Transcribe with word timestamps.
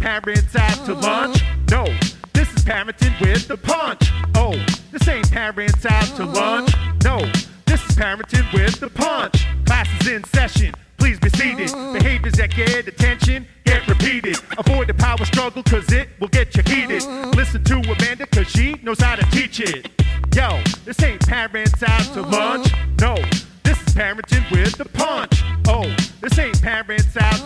parents 0.00 0.56
out 0.56 0.84
to 0.86 0.94
lunch. 0.94 1.42
No, 1.70 1.84
this 2.32 2.52
is 2.54 2.64
parenting 2.64 3.20
with 3.20 3.46
the 3.46 3.56
punch. 3.56 4.10
Oh, 4.34 4.54
this 4.90 5.06
ain't 5.06 5.30
parents 5.30 5.84
out 5.84 6.16
to 6.16 6.24
lunch. 6.24 6.72
No, 7.04 7.18
this 7.66 7.84
is 7.88 7.96
parenting 7.96 8.52
with 8.52 8.80
the 8.80 8.88
punch. 8.88 9.46
Class 9.66 9.88
is 10.00 10.08
in 10.08 10.24
session. 10.24 10.74
Please 10.96 11.20
be 11.20 11.28
seated. 11.30 11.70
Behaviors 11.92 12.34
that 12.34 12.50
get 12.50 12.88
attention 12.88 13.46
get 13.64 13.86
repeated. 13.88 14.36
Avoid 14.58 14.88
the 14.88 14.94
power 14.94 15.24
struggle 15.24 15.62
cause 15.62 15.90
it 15.92 16.08
will 16.18 16.28
get 16.28 16.56
you 16.56 16.62
heated. 16.66 17.04
Listen 17.36 17.62
to 17.64 17.76
Amanda 17.76 18.26
cause 18.26 18.48
she 18.48 18.74
knows 18.82 19.00
how 19.00 19.16
to 19.16 19.24
teach 19.30 19.60
it. 19.60 19.88
Yo, 20.34 20.62
this 20.84 21.02
ain't 21.02 21.26
parents 21.26 21.82
out 21.82 22.02
to 22.14 22.22
lunch. 22.22 22.72
No, 23.00 23.14
this 23.62 23.80
is 23.86 23.94
parenting 23.94 24.50
with 24.50 24.76
the 24.76 24.84
punch. 24.86 25.42
Oh, 25.68 25.94
this 26.20 26.38
ain't 26.38 26.60
parents 26.62 27.16
out 27.16 27.39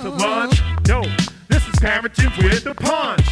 parenting 2.15 2.45
with 2.45 2.65
the 2.65 2.75
punch. 2.75 3.24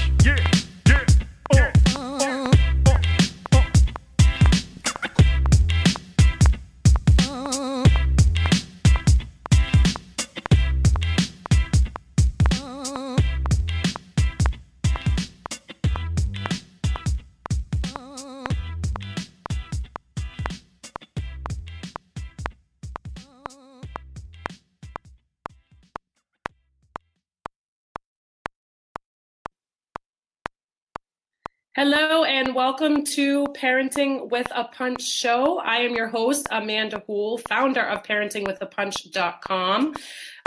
Hello 31.75 32.25
and 32.25 32.55
welcome 32.55 33.03
to 33.03 33.47
Parenting 33.59 34.29
with 34.31 34.47
a 34.55 34.65
Punch 34.65 35.03
show. 35.03 35.59
I 35.59 35.77
am 35.79 35.95
your 35.95 36.07
host, 36.07 36.47
Amanda 36.51 37.03
Hool, 37.07 37.39
founder 37.39 37.81
of 37.81 38.03
parentingwithapunch.com. 38.03 39.95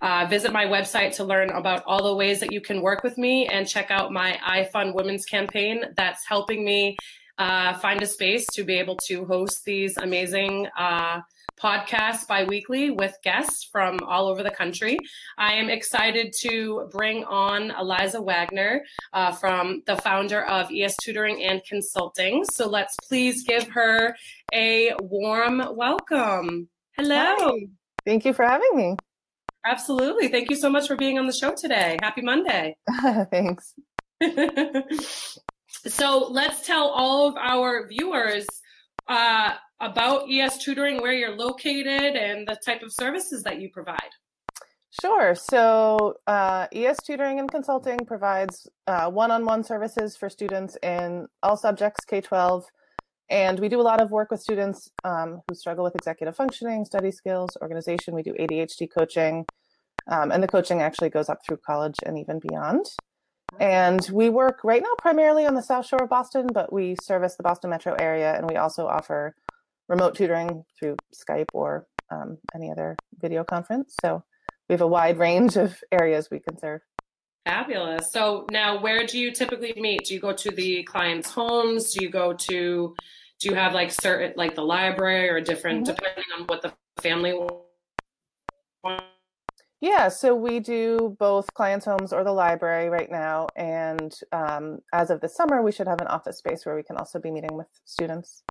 Uh, 0.04 0.28
visit 0.30 0.54
my 0.54 0.66
website 0.66 1.16
to 1.16 1.24
learn 1.24 1.50
about 1.50 1.82
all 1.88 2.04
the 2.04 2.16
ways 2.16 2.40
that 2.42 2.52
you 2.52 2.62
can 2.62 2.80
work 2.80 3.02
with 3.02 3.18
me 3.18 3.48
and 3.48 3.68
check 3.68 3.90
out 3.90 4.14
my 4.14 4.38
iFund 4.48 4.94
Women's 4.94 5.26
campaign 5.26 5.86
that's 5.98 6.28
helping 6.28 6.64
me 6.64 6.96
uh, 7.40 7.74
find 7.80 8.04
a 8.04 8.06
space 8.06 8.46
to 8.54 8.64
be 8.64 8.76
able 8.76 8.98
to 9.08 9.26
host 9.26 9.66
these 9.66 9.98
amazing 9.98 10.68
uh, 10.78 11.22
podcasts 11.62 12.28
bi-weekly 12.28 12.92
with 12.92 13.16
guests 13.24 13.68
from 13.72 14.00
all 14.08 14.28
over 14.28 14.44
the 14.44 14.52
country. 14.52 14.98
I 15.38 15.54
am 15.54 15.70
excited 15.70 16.34
to 16.42 16.88
bring 16.92 17.24
on 17.24 17.72
Eliza 17.72 18.22
Wagner 18.22 18.84
uh, 19.14 19.32
from 19.32 19.82
the 19.86 19.96
founder 19.98 20.44
of 20.46 20.70
ES 20.72 20.96
Tutoring 21.04 21.44
and 21.44 21.62
Consulting. 21.68 22.44
So 22.54 22.68
let's 22.70 22.96
please 23.08 23.44
give 23.44 23.68
her 23.70 24.16
a 24.54 24.94
warm 25.02 25.64
welcome. 25.76 26.70
Hello. 26.98 27.36
Hi. 27.38 27.68
Thank 28.06 28.26
you 28.26 28.34
for 28.34 28.46
having 28.46 28.70
me. 28.74 28.96
Absolutely. 29.66 30.28
Thank 30.28 30.50
you 30.50 30.56
so 30.56 30.70
much 30.70 30.88
for 30.88 30.96
being 30.96 31.18
on 31.18 31.26
the 31.26 31.34
show 31.34 31.54
today. 31.56 31.98
Happy 32.02 32.22
Monday. 32.22 32.78
Thanks. 33.32 33.74
so 35.70 36.28
let's 36.30 36.66
tell 36.66 36.88
all 36.90 37.28
of 37.28 37.36
our 37.36 37.88
viewers 37.88 38.46
uh, 39.08 39.54
about 39.80 40.30
ES 40.30 40.64
Tutoring, 40.64 41.02
where 41.02 41.14
you're 41.14 41.36
located, 41.36 42.16
and 42.16 42.48
the 42.48 42.58
type 42.66 42.84
of 42.84 42.94
services 42.94 43.44
that 43.44 43.60
you 43.60 43.70
provide. 43.70 44.10
Sure. 45.02 45.36
So, 45.36 46.16
uh, 46.26 46.68
ES 46.72 46.98
Tutoring 47.04 47.40
and 47.40 47.52
Consulting 47.52 48.00
provides 48.06 48.68
one 48.88 49.32
on 49.32 49.46
one 49.46 49.64
services 49.64 50.16
for 50.16 50.30
students 50.30 50.78
in 50.82 51.28
all 51.44 51.58
subjects 51.58 52.06
K 52.06 52.22
12. 52.22 52.66
And 53.30 53.60
we 53.60 53.70
do 53.70 53.82
a 53.82 53.84
lot 53.84 54.02
of 54.02 54.12
work 54.12 54.30
with 54.30 54.42
students 54.42 54.90
um, 55.04 55.42
who 55.48 55.56
struggle 55.56 55.84
with 55.84 55.96
executive 55.96 56.36
functioning, 56.36 56.86
study 56.86 57.12
skills, 57.12 57.58
organization. 57.62 58.14
We 58.14 58.24
do 58.24 58.34
ADHD 58.34 58.88
coaching. 58.96 59.46
Um, 60.08 60.32
and 60.32 60.44
the 60.44 60.48
coaching 60.48 60.82
actually 60.82 61.10
goes 61.10 61.30
up 61.30 61.40
through 61.46 61.58
college 61.66 61.96
and 62.06 62.20
even 62.20 62.40
beyond. 62.40 62.86
And 63.60 64.08
we 64.12 64.30
work 64.30 64.62
right 64.64 64.82
now 64.82 64.94
primarily 64.98 65.46
on 65.46 65.56
the 65.56 65.62
South 65.62 65.86
Shore 65.86 66.04
of 66.04 66.10
Boston, 66.10 66.48
but 66.54 66.72
we 66.72 66.96
service 67.02 67.36
the 67.36 67.44
Boston 67.44 67.70
metro 67.70 67.94
area 67.94 68.36
and 68.36 68.50
we 68.50 68.56
also 68.56 68.88
offer 68.88 69.36
remote 69.88 70.16
tutoring 70.16 70.64
through 70.78 70.98
Skype 71.14 71.50
or 71.54 71.88
um, 72.10 72.38
any 72.54 72.72
other 72.72 72.96
video 73.20 73.44
conference. 73.44 73.96
So 74.02 74.24
we 74.68 74.74
have 74.74 74.82
a 74.82 74.88
wide 74.88 75.18
range 75.18 75.58
of 75.58 75.78
areas 75.92 76.30
we 76.32 76.40
can 76.40 76.58
serve. 76.58 76.82
Fabulous. 77.46 78.12
So 78.12 78.48
now, 78.50 78.82
where 78.82 79.06
do 79.06 79.20
you 79.20 79.32
typically 79.32 79.74
meet? 79.78 80.06
Do 80.06 80.16
you 80.16 80.20
go 80.20 80.34
to 80.34 80.50
the 80.50 80.84
clients' 80.84 81.30
homes? 81.30 81.94
Do 81.94 82.04
you 82.04 82.10
go 82.10 82.34
to, 82.34 82.96
do 83.40 83.50
you 83.50 83.54
have 83.54 83.74
like 83.74 83.92
certain, 83.92 84.34
like 84.36 84.56
the 84.56 84.64
library 84.64 85.30
or 85.30 85.40
different, 85.42 85.86
mm-hmm. 85.86 85.94
depending 85.94 86.24
on 86.40 86.46
what 86.46 86.64
the 86.64 86.74
family 87.02 87.34
wants? 87.34 89.06
Yeah, 89.82 90.08
so 90.08 90.34
we 90.34 90.60
do 90.60 91.16
both 91.20 91.54
clients' 91.54 91.86
homes 91.86 92.14
or 92.14 92.24
the 92.24 92.32
library 92.32 92.90
right 92.90 93.12
now. 93.12 93.48
And 93.56 94.14
um, 94.32 94.80
as 94.94 95.10
of 95.10 95.22
the 95.22 95.30
summer, 95.30 95.62
we 95.62 95.72
should 95.72 95.88
have 95.88 96.02
an 96.02 96.08
office 96.08 96.38
space 96.38 96.66
where 96.66 96.76
we 96.76 96.84
can 96.84 96.98
also 96.98 97.20
be 97.20 97.30
meeting 97.30 97.56
with 97.56 97.68
students. 97.84 98.44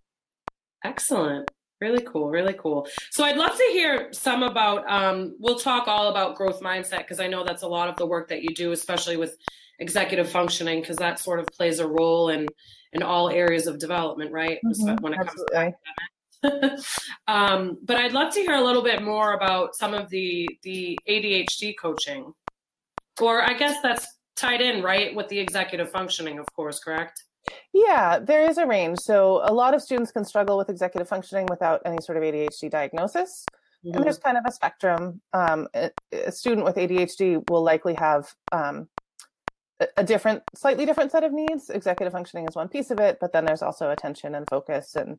Excellent. 0.84 1.50
Really 1.80 2.02
cool. 2.02 2.30
Really 2.30 2.52
cool. 2.54 2.86
So 3.10 3.24
I'd 3.24 3.36
love 3.36 3.56
to 3.56 3.68
hear 3.72 4.12
some 4.12 4.42
about, 4.42 4.88
um, 4.88 5.34
we'll 5.40 5.58
talk 5.58 5.88
all 5.88 6.08
about 6.08 6.36
growth 6.36 6.60
mindset 6.60 6.98
because 6.98 7.20
I 7.20 7.26
know 7.26 7.42
that's 7.42 7.62
a 7.62 7.68
lot 7.68 7.88
of 7.88 7.96
the 7.96 8.06
work 8.06 8.28
that 8.28 8.42
you 8.42 8.54
do, 8.54 8.72
especially 8.72 9.16
with 9.16 9.36
executive 9.80 10.30
functioning, 10.30 10.82
because 10.82 10.98
that 10.98 11.18
sort 11.18 11.40
of 11.40 11.46
plays 11.46 11.80
a 11.80 11.88
role 11.88 12.28
in, 12.28 12.46
in 12.92 13.02
all 13.02 13.28
areas 13.28 13.66
of 13.66 13.78
development, 13.78 14.30
right? 14.30 14.58
Mm-hmm, 14.64 15.02
when 15.02 15.14
it 15.14 15.18
absolutely. 15.20 15.56
comes 15.56 15.72
to 15.72 16.13
um, 17.28 17.78
but 17.82 17.96
I'd 17.96 18.12
love 18.12 18.32
to 18.34 18.40
hear 18.40 18.54
a 18.54 18.62
little 18.62 18.82
bit 18.82 19.02
more 19.02 19.34
about 19.34 19.74
some 19.74 19.94
of 19.94 20.10
the, 20.10 20.48
the 20.62 20.98
ADHD 21.08 21.74
coaching, 21.80 22.32
or 23.20 23.42
I 23.42 23.54
guess 23.54 23.76
that's 23.82 24.06
tied 24.36 24.60
in, 24.60 24.82
right, 24.82 25.14
with 25.14 25.28
the 25.28 25.38
executive 25.38 25.90
functioning, 25.90 26.38
of 26.38 26.46
course, 26.54 26.78
correct? 26.78 27.24
Yeah, 27.72 28.18
there 28.18 28.48
is 28.48 28.58
a 28.58 28.66
range. 28.66 28.98
So 29.00 29.42
a 29.44 29.52
lot 29.52 29.74
of 29.74 29.82
students 29.82 30.10
can 30.10 30.24
struggle 30.24 30.56
with 30.56 30.70
executive 30.70 31.08
functioning 31.08 31.46
without 31.46 31.82
any 31.84 31.98
sort 32.00 32.16
of 32.18 32.24
ADHD 32.24 32.70
diagnosis. 32.70 33.44
Mm-hmm. 33.84 33.96
And 33.96 34.04
there's 34.04 34.18
kind 34.18 34.38
of 34.38 34.44
a 34.46 34.52
spectrum. 34.52 35.20
Um, 35.32 35.68
a, 35.74 35.90
a, 36.12 36.32
student 36.32 36.64
with 36.64 36.76
ADHD 36.76 37.48
will 37.50 37.62
likely 37.62 37.94
have 37.94 38.32
um, 38.50 38.88
a, 39.78 39.86
a, 39.98 40.04
different, 40.04 40.42
slightly 40.54 40.86
different 40.86 41.12
set 41.12 41.22
of 41.22 41.32
needs. 41.32 41.68
Executive 41.68 42.12
functioning 42.12 42.46
is 42.48 42.56
one 42.56 42.68
piece 42.68 42.90
of 42.90 42.98
it, 42.98 43.18
but 43.20 43.32
then 43.32 43.44
there's 43.44 43.62
also 43.62 43.90
attention 43.90 44.34
and 44.34 44.48
focus 44.48 44.96
and 44.96 45.18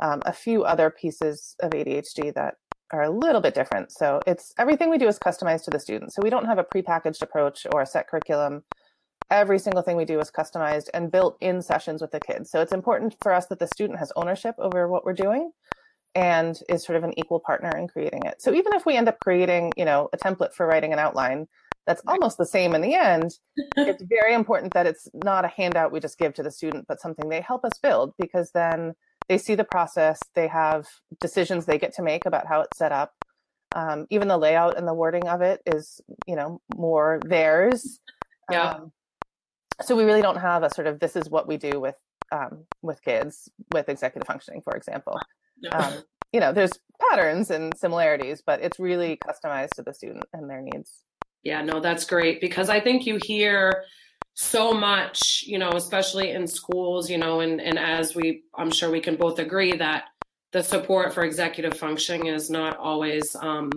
um, 0.00 0.22
a 0.26 0.32
few 0.32 0.64
other 0.64 0.90
pieces 0.90 1.56
of 1.60 1.72
ADHD 1.72 2.34
that 2.34 2.54
are 2.92 3.02
a 3.02 3.10
little 3.10 3.40
bit 3.40 3.54
different. 3.54 3.92
So 3.92 4.20
it's 4.26 4.54
everything 4.58 4.88
we 4.88 4.98
do 4.98 5.08
is 5.08 5.18
customized 5.18 5.64
to 5.64 5.70
the 5.70 5.80
student. 5.80 6.12
So 6.12 6.22
we 6.22 6.30
don't 6.30 6.46
have 6.46 6.58
a 6.58 6.64
prepackaged 6.64 7.22
approach 7.22 7.66
or 7.72 7.82
a 7.82 7.86
set 7.86 8.08
curriculum 8.08 8.62
every 9.30 9.58
single 9.58 9.82
thing 9.82 9.96
we 9.96 10.04
do 10.04 10.20
is 10.20 10.30
customized 10.30 10.88
and 10.94 11.12
built 11.12 11.36
in 11.40 11.60
sessions 11.60 12.00
with 12.00 12.10
the 12.10 12.20
kids. 12.20 12.50
So 12.50 12.60
it's 12.60 12.72
important 12.72 13.16
for 13.22 13.32
us 13.32 13.46
that 13.46 13.58
the 13.58 13.66
student 13.66 13.98
has 13.98 14.12
ownership 14.16 14.54
over 14.58 14.88
what 14.88 15.04
we're 15.04 15.12
doing 15.12 15.50
and 16.14 16.58
is 16.68 16.84
sort 16.84 16.96
of 16.96 17.04
an 17.04 17.18
equal 17.18 17.40
partner 17.40 17.76
in 17.76 17.88
creating 17.88 18.24
it. 18.24 18.40
So 18.40 18.52
even 18.54 18.72
if 18.72 18.86
we 18.86 18.96
end 18.96 19.08
up 19.08 19.20
creating, 19.20 19.72
you 19.76 19.84
know, 19.84 20.08
a 20.12 20.16
template 20.16 20.54
for 20.54 20.66
writing 20.66 20.92
an 20.92 20.98
outline 20.98 21.46
that's 21.86 22.02
almost 22.06 22.38
the 22.38 22.46
same 22.46 22.74
in 22.74 22.80
the 22.80 22.94
end, 22.94 23.32
it's 23.76 24.02
very 24.08 24.34
important 24.34 24.72
that 24.74 24.86
it's 24.86 25.08
not 25.12 25.44
a 25.44 25.48
handout 25.48 25.92
we 25.92 26.00
just 26.00 26.18
give 26.18 26.34
to 26.34 26.42
the 26.42 26.50
student, 26.50 26.86
but 26.88 27.00
something 27.00 27.28
they 27.28 27.40
help 27.40 27.64
us 27.64 27.78
build 27.82 28.14
because 28.18 28.50
then 28.52 28.94
they 29.28 29.38
see 29.38 29.54
the 29.54 29.64
process, 29.64 30.18
they 30.34 30.48
have 30.48 30.86
decisions 31.20 31.66
they 31.66 31.78
get 31.78 31.94
to 31.94 32.02
make 32.02 32.26
about 32.26 32.46
how 32.46 32.60
it's 32.62 32.78
set 32.78 32.92
up. 32.92 33.12
Um, 33.74 34.06
even 34.10 34.28
the 34.28 34.38
layout 34.38 34.78
and 34.78 34.88
the 34.88 34.94
wording 34.94 35.28
of 35.28 35.42
it 35.42 35.60
is, 35.66 36.00
you 36.26 36.36
know, 36.36 36.60
more 36.74 37.20
theirs. 37.24 38.00
Yeah. 38.50 38.70
Um, 38.70 38.92
so 39.82 39.94
we 39.94 40.04
really 40.04 40.22
don't 40.22 40.38
have 40.38 40.62
a 40.62 40.70
sort 40.70 40.86
of 40.86 40.98
this 40.98 41.16
is 41.16 41.28
what 41.28 41.46
we 41.46 41.56
do 41.58 41.78
with 41.78 41.94
um, 42.32 42.64
with 42.82 43.02
kids 43.02 43.48
with 43.72 43.88
executive 43.88 44.26
functioning, 44.26 44.62
for 44.62 44.74
example. 44.74 45.20
No. 45.62 45.70
Um, 45.72 45.92
you 46.32 46.40
know, 46.40 46.52
there's 46.52 46.72
patterns 47.10 47.50
and 47.50 47.72
similarities, 47.76 48.42
but 48.44 48.60
it's 48.60 48.78
really 48.78 49.18
customized 49.26 49.70
to 49.76 49.82
the 49.82 49.94
student 49.94 50.24
and 50.32 50.48
their 50.48 50.60
needs. 50.60 51.02
Yeah, 51.42 51.62
no, 51.62 51.80
that's 51.80 52.04
great 52.04 52.40
because 52.40 52.68
I 52.68 52.80
think 52.80 53.06
you 53.06 53.18
hear 53.22 53.84
so 54.40 54.72
much, 54.72 55.42
you 55.48 55.58
know, 55.58 55.70
especially 55.70 56.30
in 56.30 56.46
schools, 56.46 57.10
you 57.10 57.18
know, 57.18 57.40
and, 57.40 57.60
and 57.60 57.76
as 57.76 58.14
we, 58.14 58.44
I'm 58.56 58.70
sure 58.70 58.88
we 58.88 59.00
can 59.00 59.16
both 59.16 59.40
agree 59.40 59.76
that 59.76 60.04
the 60.52 60.62
support 60.62 61.12
for 61.12 61.24
executive 61.24 61.76
functioning 61.76 62.28
is 62.28 62.48
not 62.48 62.76
always 62.76 63.34
um, 63.34 63.68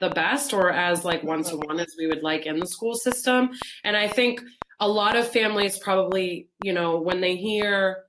the 0.00 0.10
best 0.10 0.52
or 0.52 0.72
as 0.72 1.04
like 1.04 1.22
one 1.22 1.44
to 1.44 1.56
one 1.58 1.78
as 1.78 1.94
we 1.96 2.08
would 2.08 2.24
like 2.24 2.44
in 2.44 2.58
the 2.58 2.66
school 2.66 2.96
system. 2.96 3.50
And 3.84 3.96
I 3.96 4.08
think 4.08 4.42
a 4.80 4.88
lot 4.88 5.14
of 5.14 5.28
families 5.28 5.78
probably, 5.78 6.48
you 6.64 6.72
know, 6.72 6.98
when 7.00 7.20
they 7.20 7.36
hear 7.36 8.02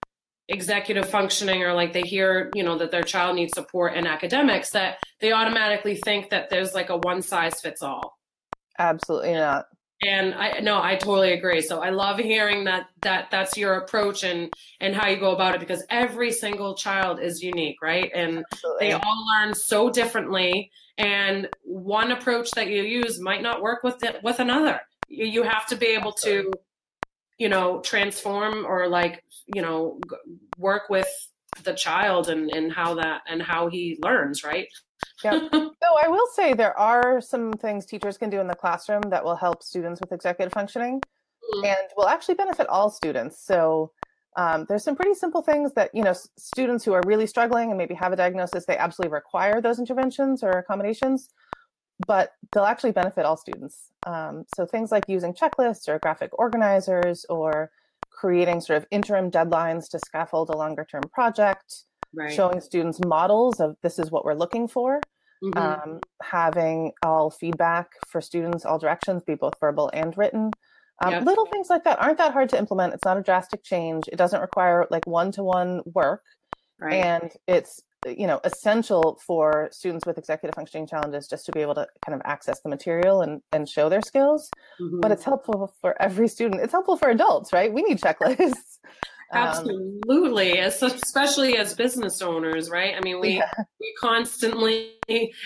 executive 0.48 1.08
functioning 1.08 1.62
or 1.62 1.74
like 1.74 1.94
they 1.94 2.02
hear, 2.02 2.50
you 2.56 2.64
know, 2.64 2.80
that 2.80 2.90
their 2.90 3.04
child 3.04 3.36
needs 3.36 3.54
support 3.54 3.94
in 3.94 4.08
academics, 4.08 4.72
that 4.72 4.98
they 5.22 5.34
automatically 5.34 5.98
think 5.98 6.32
that 6.32 6.50
there's 6.50 6.74
like 6.74 6.90
a 6.90 6.98
one 6.98 7.22
size 7.22 7.62
fits 7.62 7.84
all. 7.84 8.18
Absolutely 8.80 9.34
not. 9.34 9.66
And 10.02 10.34
i 10.36 10.60
no 10.60 10.82
i 10.82 10.96
totally 10.96 11.34
agree. 11.34 11.62
So 11.62 11.82
i 11.82 11.90
love 11.90 12.20
hearing 12.20 12.64
that 12.66 12.88
that 13.02 13.30
that's 13.32 13.58
your 13.58 13.76
approach 13.76 14.24
and 14.24 14.52
and 14.80 14.96
how 14.96 15.08
you 15.08 15.20
go 15.20 15.32
about 15.32 15.56
it 15.56 15.60
because 15.60 15.84
every 15.90 16.32
single 16.32 16.76
child 16.76 17.20
is 17.20 17.44
unique 17.44 17.82
right? 17.82 18.12
And 18.14 18.44
Absolutely. 18.52 18.88
they 18.88 18.94
all 18.94 19.28
learn 19.34 19.54
so 19.54 19.90
differently. 19.90 20.72
And 20.98 21.48
one 21.64 22.12
approach 22.12 22.52
that 22.52 22.68
you 22.68 22.84
use 22.84 23.20
might 23.22 23.42
not 23.42 23.62
work 23.62 23.84
with 23.84 24.04
it 24.04 24.22
with 24.24 24.40
another. 24.40 24.82
You, 25.08 25.26
you 25.26 25.44
have 25.44 25.66
to 25.68 25.76
be 25.76 25.88
able 25.88 26.12
to 26.24 26.52
you 27.38 27.50
know 27.50 27.80
transform 27.82 28.66
or 28.66 28.88
like 28.88 29.24
you 29.48 29.62
know 29.62 30.00
work 30.58 30.90
with 30.90 31.08
the 31.64 31.74
child 31.74 32.30
and 32.30 32.52
and 32.52 32.72
how 32.72 32.94
that 32.96 33.22
and 33.28 33.42
how 33.42 33.68
he 33.68 33.98
learns 34.02 34.44
right 34.44 34.68
yeah. 35.24 35.48
So 35.82 35.96
I 36.04 36.08
will 36.08 36.28
say 36.34 36.54
there 36.54 36.78
are 36.78 37.20
some 37.20 37.54
things 37.54 37.86
teachers 37.86 38.18
can 38.18 38.30
do 38.30 38.40
in 38.40 38.48
the 38.48 38.56
classroom 38.56 39.02
that 39.10 39.24
will 39.24 39.36
help 39.36 39.64
students 39.64 40.00
with 40.00 40.12
executive 40.12 40.54
functioning 40.54 41.00
mm-hmm. 41.00 41.66
and 41.66 41.90
will 41.98 42.08
actually 42.08 42.36
benefit 42.36 42.68
all 42.68 42.90
students. 42.90 43.44
So 43.44 43.92
um, 44.36 44.66
there's 44.70 44.84
some 44.84 44.96
pretty 44.96 45.16
simple 45.16 45.42
things 45.42 45.74
that 45.74 45.94
you 45.94 46.04
know 46.04 46.14
students 46.38 46.86
who 46.86 46.94
are 46.94 47.02
really 47.06 47.28
struggling 47.28 47.70
and 47.70 47.78
maybe 47.78 47.94
have 47.96 48.14
a 48.14 48.16
diagnosis 48.16 48.66
they 48.66 48.78
absolutely 48.78 49.14
require 49.14 49.62
those 49.62 49.80
interventions 49.80 50.44
or 50.44 50.52
accommodations 50.52 51.30
but 52.08 52.34
they'll 52.52 52.64
actually 52.64 52.92
benefit 52.92 53.26
all 53.26 53.36
students 53.36 53.92
um, 54.06 54.46
so 54.56 54.66
things 54.66 54.92
like 54.92 55.04
using 55.08 55.34
checklists 55.34 55.88
or 55.88 56.00
graphic 56.00 56.30
organizers 56.38 57.26
or 57.30 57.72
creating 58.12 58.62
sort 58.62 58.78
of 58.78 58.86
interim 58.92 59.30
deadlines 59.32 59.90
to 59.90 60.00
scaffold 60.00 60.50
a 60.50 60.58
longer 60.58 60.86
term 60.90 61.04
project 61.12 61.84
right. 62.14 62.32
showing 62.32 62.62
students 62.62 63.00
models 63.06 63.60
of 63.60 63.76
this 63.84 64.00
is 64.00 64.12
what 64.12 64.26
we're 64.26 64.34
looking 64.34 64.68
for 64.68 65.00
mm-hmm. 65.44 65.58
um, 65.58 66.00
having 66.22 66.92
all 67.04 67.30
feedback 67.30 67.92
for 68.08 68.22
students 68.22 68.66
all 68.66 68.80
directions 68.80 69.24
be 69.24 69.36
both 69.36 69.54
verbal 69.60 69.90
and 69.94 70.18
written 70.18 70.52
um, 71.02 71.12
yep. 71.12 71.26
little 71.26 71.46
things 71.46 71.70
like 71.70 71.84
that 71.84 72.00
aren't 72.02 72.18
that 72.18 72.34
hard 72.34 72.50
to 72.50 72.58
implement 72.58 72.94
it's 72.94 73.06
not 73.06 73.18
a 73.18 73.22
drastic 73.22 73.64
change 73.64 74.08
it 74.12 74.18
doesn't 74.18 74.42
require 74.42 74.88
like 74.90 75.06
one-to-one 75.06 75.82
work 75.94 76.24
right. 76.80 76.94
and 76.94 77.32
it's 77.48 77.82
you 78.08 78.28
know 78.28 78.40
essential 78.44 79.20
for 79.26 79.70
students 79.72 80.06
with 80.06 80.18
executive 80.18 80.56
functioning 80.56 80.88
challenges 80.88 81.28
just 81.28 81.46
to 81.46 81.52
be 81.52 81.60
able 81.60 81.76
to 81.76 81.86
kind 82.06 82.16
of 82.16 82.22
access 82.26 82.62
the 82.62 82.70
material 82.70 83.22
and, 83.22 83.42
and 83.52 83.68
show 83.68 83.90
their 83.90 84.02
skills 84.02 84.50
mm-hmm. 84.80 85.00
but 85.02 85.12
it's 85.12 85.24
helpful 85.24 85.74
for 85.82 86.02
every 86.02 86.28
student 86.28 86.62
it's 86.62 86.72
helpful 86.72 86.96
for 86.96 87.10
adults 87.10 87.52
right 87.52 87.74
we 87.74 87.82
need 87.82 88.00
checklists 88.00 88.80
Um, 89.32 89.44
absolutely, 89.44 90.58
as, 90.58 90.82
especially 90.82 91.58
as 91.58 91.76
business 91.76 92.20
owners, 92.22 92.70
right? 92.70 92.96
I 92.98 93.02
mean, 93.02 93.20
we 93.20 93.38
yeah. 93.38 93.52
we 93.80 93.94
constantly 94.00 94.94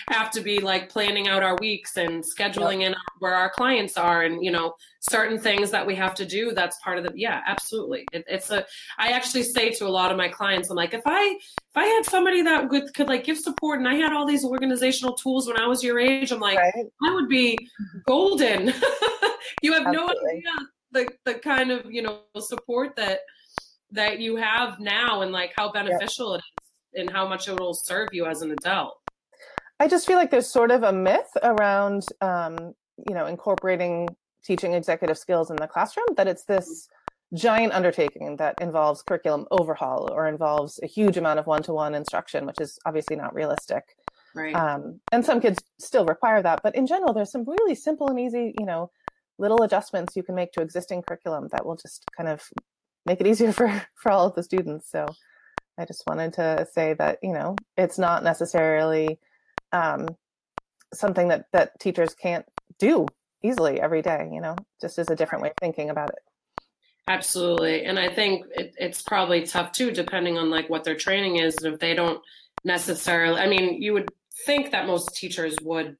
have 0.08 0.30
to 0.30 0.40
be 0.40 0.60
like 0.60 0.88
planning 0.88 1.28
out 1.28 1.42
our 1.42 1.56
weeks 1.58 1.98
and 1.98 2.24
scheduling 2.24 2.80
yep. 2.80 2.92
in 2.92 2.94
where 3.18 3.34
our 3.34 3.50
clients 3.50 3.98
are, 3.98 4.22
and 4.22 4.42
you 4.42 4.50
know, 4.50 4.74
certain 5.00 5.38
things 5.38 5.70
that 5.70 5.86
we 5.86 5.94
have 5.96 6.14
to 6.14 6.24
do. 6.24 6.52
That's 6.52 6.78
part 6.82 6.96
of 6.96 7.04
the 7.04 7.12
yeah, 7.14 7.42
absolutely. 7.46 8.06
It, 8.12 8.24
it's 8.26 8.50
a. 8.50 8.64
I 8.96 9.10
actually 9.10 9.42
say 9.42 9.70
to 9.72 9.86
a 9.86 9.88
lot 9.88 10.10
of 10.10 10.16
my 10.16 10.28
clients, 10.28 10.70
I'm 10.70 10.76
like, 10.76 10.94
if 10.94 11.02
I 11.04 11.36
if 11.38 11.76
I 11.76 11.84
had 11.84 12.06
somebody 12.06 12.40
that 12.40 12.70
could, 12.70 12.94
could 12.94 13.08
like 13.08 13.24
give 13.24 13.38
support, 13.38 13.80
and 13.80 13.88
I 13.88 13.96
had 13.96 14.14
all 14.14 14.26
these 14.26 14.46
organizational 14.46 15.12
tools 15.12 15.46
when 15.46 15.58
I 15.58 15.66
was 15.66 15.82
your 15.82 16.00
age, 16.00 16.32
I'm 16.32 16.40
like, 16.40 16.56
right. 16.56 16.86
I 17.02 17.12
would 17.12 17.28
be 17.28 17.58
golden. 18.06 18.68
you 19.62 19.74
have 19.74 19.86
absolutely. 19.86 19.92
no 19.94 20.08
idea 20.08 20.68
the 20.94 21.08
the 21.26 21.34
kind 21.34 21.70
of 21.70 21.92
you 21.92 22.00
know 22.00 22.20
support 22.38 22.96
that 22.96 23.20
that 23.94 24.20
you 24.20 24.36
have 24.36 24.78
now 24.80 25.22
and 25.22 25.32
like 25.32 25.52
how 25.56 25.72
beneficial 25.72 26.32
yeah. 26.32 26.36
it 26.36 26.42
is 26.62 27.00
and 27.00 27.10
how 27.10 27.26
much 27.26 27.48
it 27.48 27.58
will 27.58 27.74
serve 27.74 28.08
you 28.12 28.26
as 28.26 28.42
an 28.42 28.52
adult. 28.52 28.98
I 29.80 29.88
just 29.88 30.06
feel 30.06 30.16
like 30.16 30.30
there's 30.30 30.48
sort 30.48 30.70
of 30.70 30.82
a 30.82 30.92
myth 30.92 31.30
around, 31.42 32.04
um, 32.20 32.74
you 33.08 33.14
know, 33.14 33.26
incorporating 33.26 34.08
teaching 34.44 34.74
executive 34.74 35.18
skills 35.18 35.50
in 35.50 35.56
the 35.56 35.66
classroom 35.66 36.06
that 36.16 36.28
it's 36.28 36.44
this 36.44 36.88
giant 37.32 37.72
undertaking 37.72 38.36
that 38.36 38.54
involves 38.60 39.02
curriculum 39.02 39.46
overhaul 39.50 40.08
or 40.12 40.28
involves 40.28 40.78
a 40.82 40.86
huge 40.86 41.16
amount 41.16 41.40
of 41.40 41.46
one-to-one 41.46 41.94
instruction, 41.94 42.46
which 42.46 42.60
is 42.60 42.78
obviously 42.86 43.16
not 43.16 43.34
realistic. 43.34 43.82
Right. 44.34 44.54
Um, 44.54 45.00
and 45.10 45.24
some 45.24 45.40
kids 45.40 45.58
still 45.78 46.04
require 46.04 46.42
that, 46.42 46.60
but 46.62 46.74
in 46.76 46.86
general, 46.86 47.12
there's 47.12 47.32
some 47.32 47.44
really 47.44 47.74
simple 47.74 48.08
and 48.08 48.20
easy, 48.20 48.54
you 48.58 48.66
know, 48.66 48.90
little 49.38 49.62
adjustments 49.62 50.14
you 50.14 50.22
can 50.22 50.34
make 50.34 50.52
to 50.52 50.60
existing 50.60 51.02
curriculum 51.02 51.48
that 51.50 51.66
will 51.66 51.76
just 51.76 52.04
kind 52.16 52.28
of 52.28 52.42
make 53.06 53.20
it 53.20 53.26
easier 53.26 53.52
for 53.58 53.82
for 53.94 54.12
all 54.12 54.26
of 54.26 54.34
the 54.34 54.42
students. 54.42 54.90
So 54.90 55.06
i 55.78 55.84
just 55.84 56.04
wanted 56.06 56.32
to 56.34 56.66
say 56.72 56.94
that 56.94 57.18
you 57.22 57.32
know 57.32 57.56
it's 57.76 57.98
not 57.98 58.22
necessarily 58.22 59.18
um, 59.72 60.08
something 60.92 61.28
that 61.28 61.46
that 61.52 61.78
teachers 61.80 62.14
can't 62.14 62.46
do 62.78 63.06
easily 63.42 63.80
every 63.80 64.02
day 64.02 64.30
you 64.32 64.40
know 64.40 64.56
just 64.80 64.98
as 64.98 65.10
a 65.10 65.16
different 65.16 65.42
way 65.42 65.50
of 65.50 65.56
thinking 65.60 65.90
about 65.90 66.10
it. 66.10 66.18
Absolutely. 67.06 67.84
And 67.84 67.98
i 67.98 68.08
think 68.08 68.46
it, 68.52 68.74
it's 68.78 69.02
probably 69.02 69.42
tough 69.42 69.72
too 69.72 69.90
depending 69.90 70.38
on 70.38 70.50
like 70.50 70.70
what 70.70 70.84
their 70.84 70.96
training 70.96 71.36
is 71.36 71.56
if 71.62 71.78
they 71.78 71.94
don't 71.94 72.20
necessarily 72.64 73.40
i 73.40 73.46
mean 73.46 73.82
you 73.82 73.92
would 73.92 74.08
think 74.46 74.70
that 74.70 74.86
most 74.86 75.14
teachers 75.14 75.54
would 75.62 75.96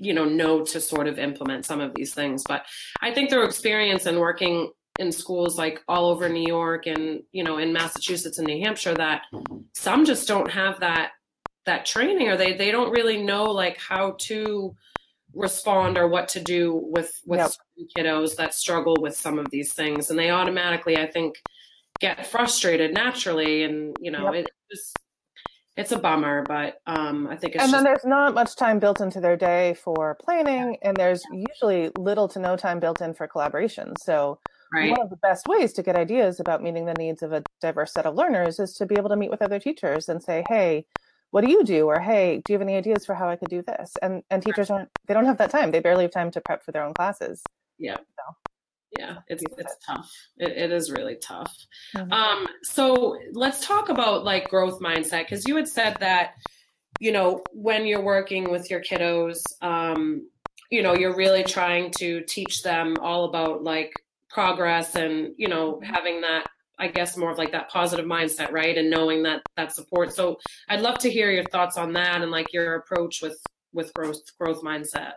you 0.00 0.12
know 0.12 0.24
know 0.24 0.64
to 0.64 0.80
sort 0.80 1.06
of 1.06 1.18
implement 1.18 1.64
some 1.64 1.80
of 1.80 1.94
these 1.94 2.12
things 2.12 2.42
but 2.48 2.64
i 3.02 3.12
think 3.12 3.30
their 3.30 3.44
experience 3.44 4.06
in 4.06 4.18
working 4.18 4.72
in 4.98 5.10
schools 5.12 5.56
like 5.56 5.82
all 5.88 6.10
over 6.10 6.28
New 6.28 6.46
York 6.46 6.86
and 6.86 7.22
you 7.32 7.42
know 7.42 7.58
in 7.58 7.72
Massachusetts 7.72 8.38
and 8.38 8.46
New 8.46 8.62
Hampshire 8.62 8.94
that 8.94 9.22
some 9.74 10.04
just 10.04 10.28
don't 10.28 10.50
have 10.50 10.80
that 10.80 11.12
that 11.64 11.86
training 11.86 12.28
or 12.28 12.36
they 12.36 12.52
they 12.52 12.70
don't 12.70 12.90
really 12.90 13.22
know 13.22 13.44
like 13.44 13.78
how 13.78 14.16
to 14.18 14.74
respond 15.34 15.96
or 15.96 16.08
what 16.08 16.28
to 16.28 16.40
do 16.40 16.74
with 16.74 17.20
with 17.24 17.38
yep. 17.38 17.86
kiddos 17.96 18.36
that 18.36 18.54
struggle 18.54 18.96
with 19.00 19.16
some 19.16 19.38
of 19.38 19.50
these 19.50 19.72
things 19.72 20.10
and 20.10 20.18
they 20.18 20.30
automatically 20.30 20.98
I 20.98 21.06
think 21.06 21.40
get 22.00 22.26
frustrated 22.26 22.92
naturally 22.92 23.62
and 23.62 23.96
you 24.00 24.10
know 24.10 24.32
yep. 24.32 24.44
it 24.44 24.50
just 24.70 24.98
it's 25.74 25.90
a 25.90 25.98
bummer, 25.98 26.42
but 26.42 26.80
um, 26.86 27.26
I 27.28 27.36
think 27.36 27.54
it's. 27.54 27.64
And 27.64 27.72
just... 27.72 27.72
then 27.72 27.84
there's 27.84 28.04
not 28.04 28.34
much 28.34 28.56
time 28.56 28.78
built 28.78 29.00
into 29.00 29.20
their 29.20 29.38
day 29.38 29.74
for 29.82 30.18
planning, 30.22 30.76
and 30.82 30.94
there's 30.94 31.24
usually 31.32 31.90
little 31.98 32.28
to 32.28 32.38
no 32.38 32.56
time 32.56 32.78
built 32.78 33.00
in 33.00 33.14
for 33.14 33.26
collaboration. 33.26 33.94
So 33.96 34.38
Right. 34.72 34.90
One 34.90 35.02
of 35.02 35.10
the 35.10 35.16
best 35.16 35.46
ways 35.46 35.72
to 35.74 35.82
get 35.82 35.96
ideas 35.96 36.40
about 36.40 36.62
meeting 36.62 36.86
the 36.86 36.94
needs 36.94 37.22
of 37.22 37.32
a 37.32 37.42
diverse 37.60 37.92
set 37.92 38.06
of 38.06 38.14
learners 38.14 38.58
is 38.58 38.72
to 38.74 38.86
be 38.86 38.96
able 38.96 39.10
to 39.10 39.16
meet 39.16 39.30
with 39.30 39.42
other 39.42 39.58
teachers 39.58 40.08
and 40.08 40.22
say, 40.22 40.44
"Hey, 40.48 40.86
what 41.30 41.44
do 41.44 41.50
you 41.50 41.62
do?" 41.62 41.86
or 41.86 42.00
"Hey, 42.00 42.40
do 42.44 42.52
you 42.52 42.58
have 42.58 42.66
any 42.66 42.76
ideas 42.76 43.04
for 43.04 43.14
how 43.14 43.28
I 43.28 43.36
could 43.36 43.50
do 43.50 43.62
this?" 43.62 43.92
And 44.00 44.22
and 44.30 44.42
teachers 44.42 44.70
aren't 44.70 44.88
they 45.06 45.14
don't 45.14 45.26
have 45.26 45.38
that 45.38 45.50
time. 45.50 45.72
They 45.72 45.80
barely 45.80 46.04
have 46.04 46.12
time 46.12 46.30
to 46.30 46.40
prep 46.40 46.64
for 46.64 46.72
their 46.72 46.84
own 46.84 46.94
classes. 46.94 47.42
Yeah. 47.78 47.96
So. 47.96 48.50
Yeah, 48.98 49.18
it's 49.28 49.42
it's 49.56 49.76
tough. 49.86 50.10
It, 50.36 50.50
it 50.50 50.72
is 50.72 50.90
really 50.90 51.16
tough. 51.16 51.54
Mm-hmm. 51.96 52.12
Um, 52.12 52.46
so 52.62 53.18
let's 53.32 53.66
talk 53.66 53.88
about 53.88 54.24
like 54.24 54.50
growth 54.50 54.80
mindset 54.80 55.24
because 55.24 55.46
you 55.48 55.56
had 55.56 55.66
said 55.66 55.96
that 56.00 56.34
you 57.00 57.10
know 57.10 57.42
when 57.52 57.86
you're 57.86 58.02
working 58.02 58.50
with 58.50 58.70
your 58.70 58.82
kiddos, 58.82 59.40
um, 59.62 60.28
you 60.70 60.82
know 60.82 60.94
you're 60.94 61.16
really 61.16 61.42
trying 61.42 61.90
to 61.98 62.22
teach 62.22 62.62
them 62.62 62.96
all 63.00 63.24
about 63.24 63.64
like 63.64 63.92
progress 64.32 64.96
and 64.96 65.34
you 65.36 65.48
know 65.48 65.80
having 65.84 66.20
that 66.22 66.46
i 66.78 66.88
guess 66.88 67.16
more 67.16 67.30
of 67.30 67.38
like 67.38 67.52
that 67.52 67.68
positive 67.68 68.06
mindset 68.06 68.50
right? 68.50 68.76
And 68.78 68.90
knowing 68.90 69.22
that 69.24 69.42
that 69.56 69.74
support. 69.74 70.12
So 70.14 70.38
i'd 70.68 70.80
love 70.80 70.98
to 70.98 71.10
hear 71.10 71.30
your 71.30 71.44
thoughts 71.44 71.76
on 71.76 71.92
that 71.92 72.22
and 72.22 72.30
like 72.30 72.52
your 72.52 72.76
approach 72.76 73.20
with 73.22 73.38
with 73.72 73.92
growth 73.94 74.20
growth 74.38 74.62
mindset. 74.62 75.12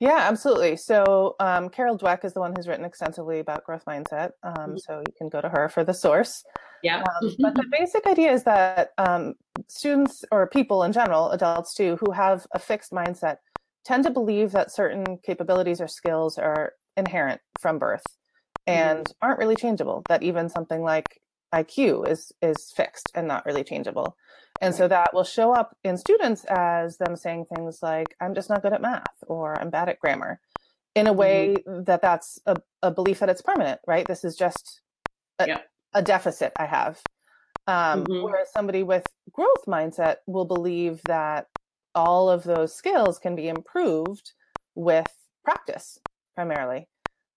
Yeah 0.00 0.26
absolutely. 0.28 0.76
So 0.76 1.34
um, 1.40 1.68
carol 1.70 1.96
dweck 1.96 2.24
is 2.24 2.34
the 2.34 2.40
one 2.40 2.52
who's 2.54 2.68
written 2.68 2.84
extensively 2.84 3.38
about 3.38 3.64
growth 3.64 3.84
mindset 3.86 4.32
um, 4.42 4.54
mm-hmm. 4.54 4.76
so 4.76 4.98
you 4.98 5.14
can 5.16 5.28
go 5.28 5.40
to 5.40 5.48
her 5.48 5.68
for 5.68 5.84
the 5.84 5.94
source. 5.94 6.44
Yeah 6.82 6.98
um, 6.98 7.34
but 7.38 7.54
the 7.54 7.64
basic 7.70 8.06
idea 8.06 8.32
is 8.32 8.42
that 8.44 8.90
um, 8.98 9.34
students 9.68 10.24
or 10.30 10.46
people 10.48 10.82
in 10.82 10.92
general 10.92 11.30
adults 11.30 11.74
too 11.74 11.96
who 12.00 12.10
have 12.10 12.46
a 12.52 12.58
fixed 12.58 12.92
mindset 12.92 13.36
tend 13.84 14.04
to 14.04 14.10
believe 14.10 14.52
that 14.52 14.70
certain 14.70 15.18
capabilities 15.24 15.80
or 15.80 15.88
skills 15.88 16.38
are 16.38 16.74
inherent 16.96 17.40
from 17.60 17.78
birth. 17.78 18.02
Mm-hmm. 18.04 18.21
And 18.66 19.12
aren't 19.20 19.38
really 19.38 19.56
changeable 19.56 20.02
that 20.08 20.22
even 20.22 20.48
something 20.48 20.82
like 20.82 21.20
iq 21.54 22.08
is 22.08 22.32
is 22.40 22.72
fixed 22.74 23.10
and 23.14 23.28
not 23.28 23.44
really 23.44 23.64
changeable 23.64 24.16
and 24.60 24.74
so 24.74 24.86
that 24.86 25.12
will 25.12 25.24
show 25.24 25.52
up 25.52 25.76
in 25.82 25.96
students 25.96 26.44
as 26.44 26.96
them 26.98 27.16
saying 27.16 27.44
things 27.44 27.80
like 27.82 28.14
i'm 28.20 28.34
just 28.34 28.48
not 28.48 28.62
good 28.62 28.72
at 28.72 28.82
math 28.82 29.24
or 29.26 29.60
i'm 29.60 29.70
bad 29.70 29.88
at 29.88 30.00
grammar 30.00 30.40
in 30.94 31.06
a 31.06 31.12
way 31.12 31.56
mm-hmm. 31.66 31.84
that 31.84 32.02
that's 32.02 32.38
a, 32.46 32.56
a, 32.82 32.90
belief 32.90 33.18
that 33.20 33.28
it's 33.28 33.42
permanent 33.42 33.80
right 33.86 34.06
this 34.06 34.24
is 34.24 34.36
just 34.36 34.80
a, 35.38 35.46
yeah. 35.46 35.58
a 35.94 36.02
deficit 36.02 36.52
i 36.56 36.66
have 36.66 37.00
um, 37.66 38.04
mm-hmm. 38.04 38.24
whereas 38.24 38.50
somebody 38.52 38.82
with 38.82 39.06
growth 39.32 39.64
mindset 39.66 40.16
will 40.26 40.44
believe 40.44 41.00
that 41.04 41.46
all 41.94 42.28
of 42.28 42.42
those 42.44 42.74
skills 42.74 43.18
can 43.18 43.36
be 43.36 43.48
improved 43.48 44.32
with 44.74 45.10
practice 45.44 45.98
primarily 46.34 46.88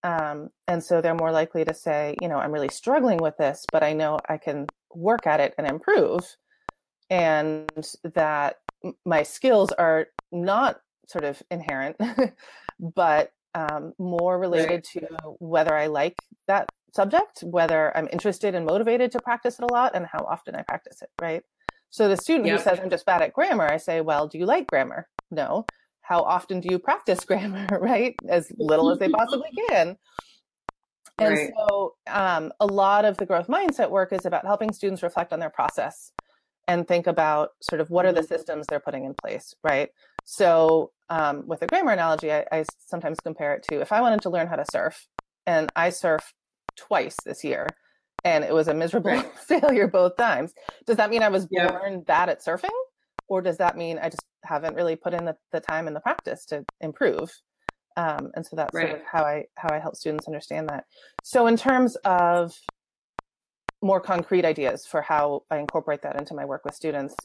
um, 0.06 0.50
and 0.68 0.84
so 0.84 1.02
they're 1.02 1.16
more 1.16 1.32
likely 1.32 1.66
to 1.66 1.74
say, 1.74 2.16
you 2.22 2.28
know, 2.28 2.38
I'm 2.38 2.52
really 2.52 2.70
struggling 2.70 3.18
with 3.18 3.36
this, 3.38 3.66
but 3.72 3.82
I 3.82 3.94
know 3.94 4.20
I 4.30 4.38
can 4.38 4.68
work 4.94 5.26
at 5.26 5.40
it 5.40 5.56
and 5.58 5.66
improve. 5.66 6.24
And 7.10 7.68
that 8.14 8.58
my 9.04 9.24
skills 9.24 9.72
are 9.72 10.08
not 10.32 10.80
sort 11.08 11.24
of 11.24 11.42
inherent, 11.50 11.98
but 12.80 13.32
um, 13.56 13.94
more 13.98 14.38
related 14.38 14.84
to 14.94 15.08
whether 15.40 15.76
I 15.76 15.88
like 15.88 16.18
that 16.48 16.70
subject, 16.94 17.44
whether 17.44 17.96
I'm 17.98 18.08
interested 18.12 18.54
and 18.54 18.66
motivated 18.66 19.12
to 19.14 19.20
practice 19.22 19.58
it 19.60 19.64
a 19.64 19.74
lot, 19.74 19.96
and 19.96 20.06
how 20.06 20.20
often 20.20 20.56
I 20.56 20.62
practice 20.62 21.02
it, 21.02 21.10
right? 21.20 21.42
So 21.90 22.08
the 22.08 22.18
student 22.18 22.48
yep. 22.48 22.58
who 22.58 22.64
says, 22.64 22.80
I'm 22.80 22.90
just 22.90 23.06
bad 23.06 23.24
at 23.24 23.34
grammar, 23.34 23.68
I 23.68 23.78
say, 23.78 24.02
Well, 24.02 24.28
do 24.28 24.38
you 24.38 24.46
like 24.46 24.68
grammar? 24.68 25.08
No. 25.32 25.66
How 26.08 26.22
often 26.22 26.60
do 26.60 26.68
you 26.70 26.80
practice 26.80 27.24
grammar, 27.26 27.68
right? 27.80 28.16
As 28.28 28.52
little 28.58 28.92
as 28.92 29.00
they 29.00 29.10
possibly 29.10 29.50
can. 29.70 29.98
And 31.18 31.34
right. 31.34 31.52
so 31.56 31.96
um, 32.08 32.52
a 32.60 32.66
lot 32.66 33.06
of 33.06 33.18
the 33.18 33.26
growth 33.26 33.48
mindset 33.48 33.90
work 33.90 34.12
is 34.12 34.26
about 34.26 34.46
helping 34.46 34.74
students 34.74 35.02
reflect 35.02 35.32
on 35.32 35.40
their 35.40 35.50
process 35.50 36.12
and 36.68 36.88
think 36.88 37.08
about 37.08 37.52
sort 37.62 37.80
of 37.80 37.90
what 37.90 38.06
are 38.06 38.12
the 38.12 38.22
mm-hmm. 38.22 38.34
systems 38.34 38.66
they're 38.68 38.80
putting 38.80 39.06
in 39.06 39.14
place, 39.14 39.54
right? 39.64 39.90
So 40.26 40.92
um, 41.10 41.48
with 41.48 41.62
a 41.62 41.68
grammar 41.68 41.92
analogy, 41.92 42.32
I, 42.32 42.46
I 42.52 42.66
sometimes 42.86 43.20
compare 43.20 43.54
it 43.54 43.64
to 43.70 43.80
if 43.80 43.92
I 43.92 44.02
wanted 44.02 44.22
to 44.24 44.30
learn 44.30 44.48
how 44.48 44.56
to 44.56 44.66
surf, 44.72 45.08
and 45.46 45.72
I 45.76 45.90
surf 45.90 46.34
twice 46.76 47.16
this 47.26 47.44
year, 47.44 47.68
and 48.24 48.44
it 48.44 48.54
was 48.54 48.68
a 48.68 48.74
miserable 48.74 49.12
right. 49.12 49.38
failure 49.48 49.88
both 49.88 50.18
times. 50.18 50.54
Does 50.86 50.98
that 50.98 51.10
mean 51.10 51.24
I 51.24 51.30
was 51.30 51.46
born 51.46 52.02
bad 52.02 52.30
at 52.30 52.44
surfing? 52.44 52.70
Or 53.28 53.42
does 53.42 53.58
that 53.58 53.78
mean 53.78 54.00
I 54.02 54.10
just 54.10 54.26
haven't 54.44 54.76
really 54.76 54.96
put 54.96 55.14
in 55.14 55.26
the, 55.26 55.36
the 55.52 55.60
time 55.60 55.88
and 55.88 55.96
the 55.96 56.02
practice 56.02 56.46
to 56.48 56.66
improve? 56.82 57.32
Um, 57.98 58.32
and 58.36 58.46
so 58.46 58.56
that's 58.56 58.74
right. 58.74 58.90
sort 58.90 59.02
of 59.02 59.08
how 59.08 59.24
I 59.24 59.46
how 59.56 59.74
I 59.74 59.80
help 59.80 59.96
students 59.96 60.28
understand 60.28 60.70
that. 60.70 60.86
So 61.24 61.48
in 61.48 61.58
terms 61.58 61.96
of 62.04 62.54
more 63.82 64.02
concrete 64.02 64.46
ideas 64.46 64.86
for 64.86 65.02
how 65.02 65.44
I 65.50 65.58
incorporate 65.58 66.02
that 66.02 66.18
into 66.18 66.34
my 66.34 66.46
work 66.46 66.66
with 66.66 66.76
students, 66.76 67.16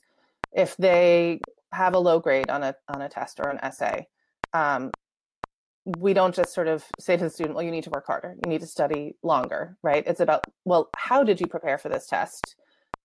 if 0.53 0.77
they 0.77 1.41
have 1.73 1.95
a 1.95 1.99
low 1.99 2.21
grade 2.21 2.51
on 2.51 2.63
a 2.63 2.75
on 2.89 3.03
a 3.03 3.09
test 3.09 3.41
or 3.41 3.49
an 3.49 3.59
essay, 3.63 4.07
um, 4.53 4.91
we 5.99 6.13
don't 6.13 6.35
just 6.35 6.55
sort 6.55 6.69
of 6.69 6.85
say 6.99 7.17
to 7.17 7.25
the 7.25 7.31
student, 7.31 7.55
well, 7.57 7.65
you 7.65 7.71
need 7.71 7.85
to 7.85 7.91
work 7.91 8.07
harder. 8.07 8.37
You 8.45 8.51
need 8.51 8.61
to 8.61 8.67
study 8.67 9.17
longer, 9.23 9.77
right? 9.83 10.05
It's 10.07 10.21
about, 10.21 10.45
well, 10.65 10.91
how 10.97 11.25
did 11.25 11.41
you 11.41 11.47
prepare 11.47 11.79
for 11.79 11.89
this 11.89 12.07
test? 12.07 12.55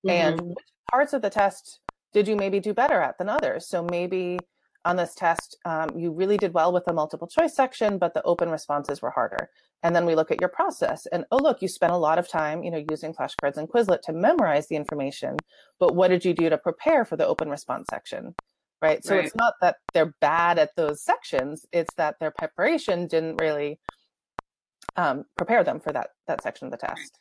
Mm-hmm. 0.05 0.09
And 0.09 0.41
which 0.49 0.65
parts 0.91 1.13
of 1.13 1.21
the 1.21 1.29
test 1.29 1.79
did 2.15 2.29
you 2.29 2.37
maybe 2.37 2.61
do 2.61 2.73
better 2.73 3.01
at 3.01 3.17
than 3.17 3.27
others? 3.27 3.67
So 3.67 3.83
maybe 3.83 4.39
on 4.85 4.95
this 4.95 5.13
test, 5.15 5.57
um, 5.65 5.89
you 5.97 6.11
really 6.11 6.37
did 6.37 6.53
well 6.53 6.71
with 6.71 6.85
the 6.85 6.93
multiple 6.93 7.27
choice 7.27 7.53
section, 7.53 7.97
but 7.97 8.13
the 8.13 8.23
open 8.23 8.49
responses 8.49 9.01
were 9.01 9.11
harder. 9.11 9.49
And 9.83 9.93
then 9.93 10.05
we 10.05 10.15
look 10.15 10.31
at 10.31 10.39
your 10.39 10.49
process 10.49 11.05
and, 11.07 11.25
oh, 11.29 11.37
look, 11.37 11.61
you 11.61 11.67
spent 11.67 11.91
a 11.91 11.97
lot 11.97 12.17
of 12.17 12.29
time, 12.29 12.63
you 12.63 12.71
know, 12.71 12.81
using 12.89 13.13
flashcards 13.13 13.57
and 13.57 13.67
Quizlet 13.67 14.01
to 14.03 14.13
memorize 14.13 14.69
the 14.69 14.77
information, 14.77 15.35
but 15.77 15.93
what 15.93 16.07
did 16.07 16.23
you 16.23 16.33
do 16.33 16.49
to 16.49 16.57
prepare 16.57 17.03
for 17.03 17.17
the 17.17 17.27
open 17.27 17.49
response 17.49 17.87
section? 17.89 18.33
right? 18.81 19.03
So 19.03 19.15
right. 19.15 19.25
it's 19.25 19.35
not 19.35 19.55
that 19.61 19.77
they're 19.93 20.13
bad 20.21 20.59
at 20.59 20.75
those 20.75 21.01
sections; 21.01 21.65
it's 21.71 21.93
that 21.95 22.15
their 22.19 22.29
preparation 22.29 23.07
didn't 23.07 23.37
really 23.41 23.79
um, 24.95 25.23
prepare 25.37 25.63
them 25.63 25.79
for 25.79 25.91
that 25.93 26.09
that 26.27 26.43
section 26.43 26.67
of 26.67 26.71
the 26.71 26.77
test. 26.77 27.19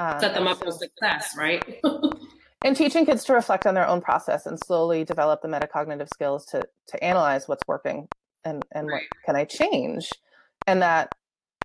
Um, 0.00 0.20
Set 0.20 0.34
them 0.34 0.46
up 0.46 0.58
for 0.58 0.70
success, 0.70 1.34
right? 1.36 1.80
and 2.64 2.76
teaching 2.76 3.06
kids 3.06 3.24
to 3.24 3.32
reflect 3.32 3.66
on 3.66 3.74
their 3.74 3.86
own 3.86 4.00
process 4.00 4.46
and 4.46 4.58
slowly 4.58 5.04
develop 5.04 5.42
the 5.42 5.48
metacognitive 5.48 6.08
skills 6.12 6.44
to 6.46 6.62
to 6.88 7.04
analyze 7.04 7.48
what's 7.48 7.62
working 7.66 8.08
and 8.44 8.64
and 8.72 8.88
right. 8.88 9.02
what 9.02 9.24
can 9.26 9.36
I 9.36 9.44
change, 9.44 10.10
and 10.66 10.82
that 10.82 11.12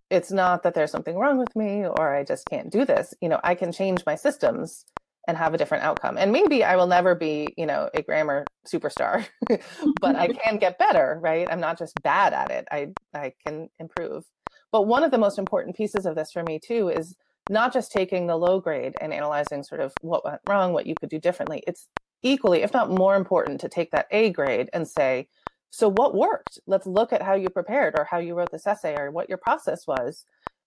it's 0.09 0.31
not 0.31 0.63
that 0.63 0.75
there's 0.75 0.91
something 0.91 1.15
wrong 1.15 1.39
with 1.39 1.55
me 1.55 1.85
or 1.85 2.15
I 2.15 2.23
just 2.23 2.45
can't 2.47 2.71
do 2.71 2.85
this. 2.85 3.13
You 3.21 3.29
know, 3.29 3.39
I 3.43 3.55
can 3.55 3.71
change 3.71 4.03
my 4.05 4.15
systems 4.15 4.85
and 5.27 5.37
have 5.37 5.53
a 5.53 5.57
different 5.57 5.83
outcome. 5.83 6.17
And 6.17 6.31
maybe 6.31 6.63
I 6.63 6.75
will 6.75 6.87
never 6.87 7.15
be, 7.15 7.53
you 7.57 7.65
know, 7.65 7.89
a 7.93 8.01
grammar 8.01 8.45
superstar, 8.67 9.25
but 10.01 10.15
I 10.15 10.27
can 10.27 10.57
get 10.57 10.77
better, 10.77 11.17
right? 11.21 11.47
I'm 11.49 11.61
not 11.61 11.79
just 11.79 11.93
bad 12.03 12.33
at 12.33 12.51
it. 12.51 12.67
I 12.71 12.89
I 13.13 13.33
can 13.45 13.69
improve. 13.79 14.25
But 14.71 14.83
one 14.83 15.03
of 15.03 15.11
the 15.11 15.17
most 15.17 15.39
important 15.39 15.75
pieces 15.75 16.05
of 16.05 16.15
this 16.15 16.31
for 16.31 16.43
me 16.43 16.59
too 16.59 16.89
is 16.89 17.15
not 17.49 17.73
just 17.73 17.91
taking 17.91 18.27
the 18.27 18.37
low 18.37 18.59
grade 18.59 18.95
and 19.01 19.13
analyzing 19.13 19.63
sort 19.63 19.81
of 19.81 19.93
what 20.01 20.25
went 20.25 20.41
wrong, 20.47 20.73
what 20.73 20.85
you 20.85 20.95
could 20.99 21.09
do 21.09 21.19
differently. 21.19 21.63
It's 21.67 21.87
equally, 22.21 22.63
if 22.63 22.73
not 22.73 22.89
more 22.89 23.15
important, 23.15 23.59
to 23.61 23.69
take 23.69 23.91
that 23.91 24.07
A 24.11 24.29
grade 24.31 24.69
and 24.73 24.87
say, 24.87 25.27
so 25.69 25.89
what 25.89 26.15
worked? 26.15 26.59
Let's 26.67 26.85
look 26.85 27.11
at 27.11 27.21
how 27.21 27.33
you 27.33 27.49
prepared 27.49 27.95
or 27.97 28.05
how 28.05 28.19
you 28.19 28.35
wrote 28.35 28.51
this 28.51 28.67
essay 28.67 28.95
or 28.95 29.11
what 29.11 29.27
your 29.27 29.39
process 29.39 29.87
was 29.87 30.25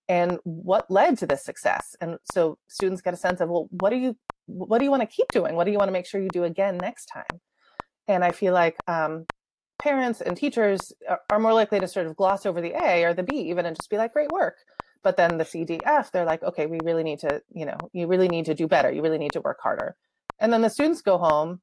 and 0.09 0.38
what 0.45 0.90
led 0.90 1.18
to 1.18 1.26
this 1.26 1.45
success 1.45 1.97
and 2.00 2.16
so 2.33 2.59
students 2.68 3.02
get 3.02 3.14
a 3.14 3.16
sense 3.16 3.40
of 3.40 3.49
well 3.49 3.68
what 3.71 3.90
do 3.90 3.97
you 3.97 4.16
what 4.47 4.78
do 4.78 4.85
you 4.85 4.90
want 4.90 5.02
to 5.02 5.06
keep 5.06 5.26
doing 5.33 5.54
what 5.54 5.64
do 5.64 5.73
you 5.73 5.78
want 5.78 5.88
to 5.88 5.92
make 5.92 6.06
sure 6.06 6.21
you 6.21 6.28
do 6.28 6.45
again 6.45 6.76
next 6.76 7.06
time 7.06 7.40
and 8.06 8.25
i 8.25 8.30
feel 8.30 8.52
like 8.52 8.76
um, 8.87 9.26
parents 9.78 10.21
and 10.21 10.37
teachers 10.37 10.92
are, 11.09 11.21
are, 11.30 11.38
more 11.38 11.52
likely 11.52 11.80
to 11.80 11.88
sort 11.88 12.06
of 12.06 12.16
gloss 12.16 12.47
over 12.47 12.61
the 12.61 12.73
a 12.83 13.04
or 13.04 13.14
the 13.14 13.23
b 13.23 13.37
even 13.37 13.66
and 13.66 13.76
just 13.76 13.90
be 13.90 13.97
like 13.97 14.12
great 14.12 14.30
work 14.30 14.56
but 15.03 15.17
then 15.17 15.38
the 15.38 15.45
c 15.45 15.65
d 15.65 15.81
f 15.85 16.11
they're 16.12 16.25
like 16.25 16.43
okay 16.43 16.67
we 16.67 16.79
really 16.85 17.03
need 17.03 17.19
to 17.21 17.43
you 17.53 17.67
know 17.67 17.76
you 17.93 18.07
really 18.07 18.29
need 18.29 18.47
to 18.47 18.55
do 18.55 18.67
better. 18.67 18.91
You 18.91 19.03
really 19.03 19.19
need 19.19 19.33
to 19.33 19.41
work 19.41 19.59
harder. 19.62 19.97
And 20.38 20.53
then 20.53 20.62
the 20.62 20.71
students 20.71 21.03
go 21.03 21.19
home 21.19 21.61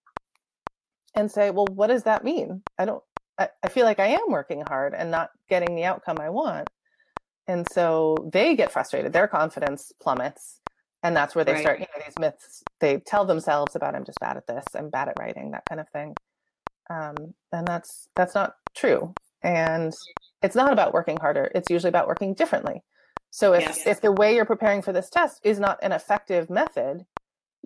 and 1.15 1.31
say 1.31 1.49
well 1.51 1.67
what 1.73 1.87
does 1.87 2.03
that 2.03 2.23
mean? 2.23 2.63
I 2.77 2.85
don't 2.85 3.03
I, 3.37 3.49
I 3.63 3.69
feel 3.69 3.85
like 3.85 3.99
i 3.99 4.07
am 4.07 4.29
working 4.29 4.61
hard 4.61 4.93
and 4.93 5.09
not 5.09 5.29
getting 5.49 5.75
the 5.75 5.85
outcome 5.85 6.19
i 6.19 6.29
want. 6.29 6.69
And 7.47 7.67
so 7.73 8.15
they 8.31 8.55
get 8.55 8.71
frustrated. 8.71 9.11
Their 9.11 9.27
confidence 9.27 9.91
plummets 10.01 10.61
and 11.03 11.15
that's 11.15 11.35
where 11.35 11.43
they 11.43 11.53
right. 11.53 11.61
start 11.61 11.79
you 11.79 11.85
know 11.93 12.03
these 12.05 12.17
myths 12.17 12.63
they 12.79 12.97
tell 12.99 13.25
themselves 13.25 13.75
about 13.75 13.95
i'm 13.95 14.05
just 14.05 14.19
bad 14.19 14.37
at 14.37 14.47
this. 14.47 14.63
I'm 14.75 14.89
bad 14.89 15.09
at 15.09 15.19
writing 15.19 15.51
that 15.51 15.63
kind 15.67 15.81
of 15.81 15.89
thing. 15.89 16.15
Um, 16.89 17.15
and 17.51 17.67
that's 17.67 18.07
that's 18.15 18.35
not 18.35 18.55
true. 18.75 19.13
And 19.41 19.93
it's 20.41 20.55
not 20.55 20.71
about 20.71 20.93
working 20.93 21.17
harder. 21.17 21.51
It's 21.53 21.69
usually 21.69 21.89
about 21.89 22.07
working 22.07 22.33
differently 22.33 22.81
so 23.33 23.53
if 23.53 23.61
yes. 23.61 23.87
if 23.87 23.99
the 23.99 24.11
way 24.11 24.35
you're 24.35 24.45
preparing 24.45 24.83
for 24.83 24.93
this 24.93 25.09
test 25.09 25.41
is 25.43 25.59
not 25.59 25.79
an 25.81 25.91
effective 25.91 26.49
method 26.49 27.03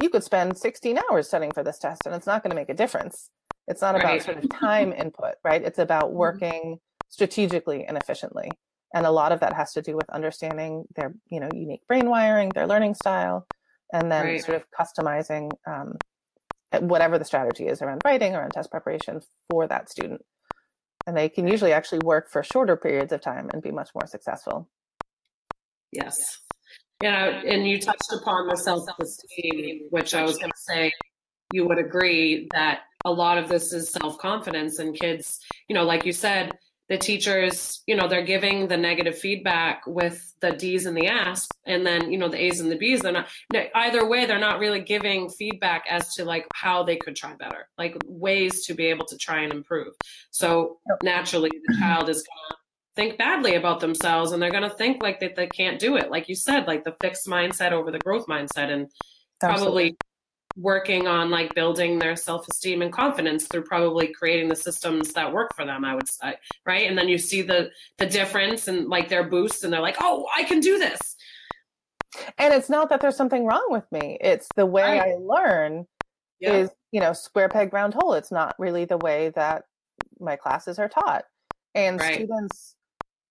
you 0.01 0.09
could 0.09 0.23
spend 0.23 0.57
16 0.57 0.97
hours 0.97 1.27
studying 1.27 1.51
for 1.51 1.63
this 1.63 1.77
test 1.77 2.03
and 2.05 2.15
it's 2.15 2.25
not 2.25 2.41
going 2.41 2.51
to 2.51 2.55
make 2.55 2.69
a 2.69 2.73
difference 2.73 3.29
it's 3.67 3.81
not 3.81 3.95
right. 3.95 4.03
about 4.03 4.23
sort 4.23 4.37
of 4.37 4.49
time 4.49 4.93
input 4.97 5.35
right 5.43 5.61
it's 5.61 5.77
about 5.79 6.05
mm-hmm. 6.05 6.17
working 6.17 6.79
strategically 7.09 7.83
and 7.85 7.97
efficiently 7.97 8.49
and 8.93 9.05
a 9.05 9.11
lot 9.11 9.33
of 9.33 9.41
that 9.41 9.53
has 9.53 9.73
to 9.73 9.81
do 9.81 9.95
with 9.95 10.09
understanding 10.09 10.85
their 10.95 11.13
you 11.29 11.39
know 11.39 11.49
unique 11.53 11.85
brain 11.87 12.09
wiring 12.09 12.49
their 12.49 12.67
learning 12.67 12.95
style 12.95 13.45
and 13.91 14.11
then 14.11 14.25
right. 14.25 14.43
sort 14.43 14.55
of 14.55 14.65
customizing 14.71 15.51
um, 15.65 15.97
whatever 16.79 17.19
the 17.19 17.25
strategy 17.25 17.67
is 17.67 17.81
around 17.81 18.01
writing 18.05 18.35
or 18.35 18.39
around 18.39 18.51
test 18.51 18.71
preparation 18.71 19.21
for 19.49 19.67
that 19.67 19.89
student 19.89 20.21
and 21.05 21.15
they 21.15 21.27
can 21.27 21.45
usually 21.47 21.73
actually 21.73 21.99
work 22.03 22.29
for 22.29 22.41
shorter 22.41 22.77
periods 22.77 23.11
of 23.11 23.21
time 23.21 23.49
and 23.53 23.61
be 23.61 23.71
much 23.71 23.89
more 23.93 24.07
successful 24.07 24.69
yes 25.91 26.39
yeah 27.01 27.41
and 27.45 27.67
you 27.67 27.79
touched 27.79 28.11
upon 28.13 28.47
the 28.47 28.57
self-esteem 28.57 29.87
which 29.89 30.13
i 30.13 30.23
was 30.23 30.37
going 30.37 30.51
to 30.51 30.57
say 30.57 30.91
you 31.53 31.67
would 31.67 31.77
agree 31.77 32.47
that 32.53 32.81
a 33.05 33.11
lot 33.11 33.37
of 33.37 33.47
this 33.47 33.71
is 33.71 33.89
self-confidence 33.89 34.79
and 34.79 34.99
kids 34.99 35.39
you 35.67 35.75
know 35.75 35.83
like 35.83 36.05
you 36.05 36.11
said 36.11 36.51
the 36.89 36.97
teachers, 36.97 37.81
you 37.85 37.95
know, 37.95 38.07
they're 38.07 38.25
giving 38.25 38.67
the 38.67 38.77
negative 38.77 39.17
feedback 39.17 39.85
with 39.85 40.33
the 40.39 40.51
D's 40.51 40.85
and 40.85 40.95
the 40.95 41.07
F's, 41.07 41.47
and 41.65 41.85
then 41.85 42.11
you 42.11 42.17
know 42.17 42.29
the 42.29 42.41
A's 42.41 42.61
and 42.61 42.71
the 42.71 42.77
B's. 42.77 43.01
They're 43.01 43.11
not 43.11 43.27
either 43.75 44.07
way. 44.07 44.25
They're 44.25 44.39
not 44.39 44.59
really 44.59 44.79
giving 44.79 45.29
feedback 45.29 45.85
as 45.89 46.13
to 46.15 46.23
like 46.23 46.45
how 46.53 46.83
they 46.83 46.95
could 46.95 47.15
try 47.15 47.33
better, 47.33 47.67
like 47.77 47.97
ways 48.05 48.65
to 48.67 48.73
be 48.73 48.85
able 48.85 49.05
to 49.07 49.17
try 49.17 49.41
and 49.41 49.51
improve. 49.51 49.93
So 50.31 50.79
naturally, 51.03 51.51
the 51.67 51.77
child 51.77 52.07
is 52.07 52.23
gonna 52.23 52.57
think 52.97 53.17
badly 53.17 53.55
about 53.55 53.79
themselves, 53.79 54.33
and 54.33 54.41
they're 54.41 54.51
gonna 54.51 54.69
think 54.69 55.01
like 55.01 55.21
that 55.21 55.37
they 55.37 55.47
can't 55.47 55.79
do 55.79 55.95
it. 55.95 56.11
Like 56.11 56.27
you 56.27 56.35
said, 56.35 56.67
like 56.67 56.83
the 56.83 56.95
fixed 56.99 57.27
mindset 57.27 57.71
over 57.71 57.91
the 57.91 57.99
growth 57.99 58.27
mindset, 58.27 58.69
and 58.69 58.89
Absolutely. 59.41 59.91
probably 59.91 59.97
working 60.57 61.07
on 61.07 61.29
like 61.29 61.53
building 61.53 61.99
their 61.99 62.15
self-esteem 62.15 62.81
and 62.81 62.91
confidence 62.91 63.47
through 63.47 63.63
probably 63.63 64.07
creating 64.07 64.49
the 64.49 64.55
systems 64.55 65.13
that 65.13 65.31
work 65.31 65.55
for 65.55 65.63
them 65.65 65.85
i 65.85 65.93
would 65.93 66.09
say 66.09 66.33
right 66.65 66.89
and 66.89 66.97
then 66.97 67.07
you 67.07 67.17
see 67.17 67.43
the 67.43 67.69
the 67.99 68.07
difference 68.07 68.67
and 68.67 68.87
like 68.87 69.07
their 69.07 69.23
boosts 69.23 69.63
and 69.63 69.71
they're 69.71 69.81
like 69.81 69.97
oh 70.01 70.25
i 70.35 70.41
can 70.43 70.59
do 70.59 70.79
this 70.79 71.15
and 72.39 72.55
it's 72.55 72.71
not 72.71 72.89
that 72.89 73.01
there's 73.01 73.15
something 73.15 73.45
wrong 73.45 73.67
with 73.69 73.85
me 73.91 74.17
it's 74.19 74.47
the 74.55 74.65
way 74.65 74.97
right. 74.97 75.01
i 75.01 75.15
learn 75.19 75.85
yeah. 76.39 76.53
is 76.53 76.71
you 76.91 76.99
know 76.99 77.13
square 77.13 77.49
peg 77.49 77.71
round 77.71 77.93
hole 77.93 78.13
it's 78.13 78.31
not 78.31 78.55
really 78.57 78.85
the 78.85 78.97
way 78.97 79.31
that 79.35 79.63
my 80.19 80.35
classes 80.35 80.79
are 80.79 80.89
taught 80.89 81.23
and 81.75 81.99
right. 81.99 82.15
students 82.15 82.76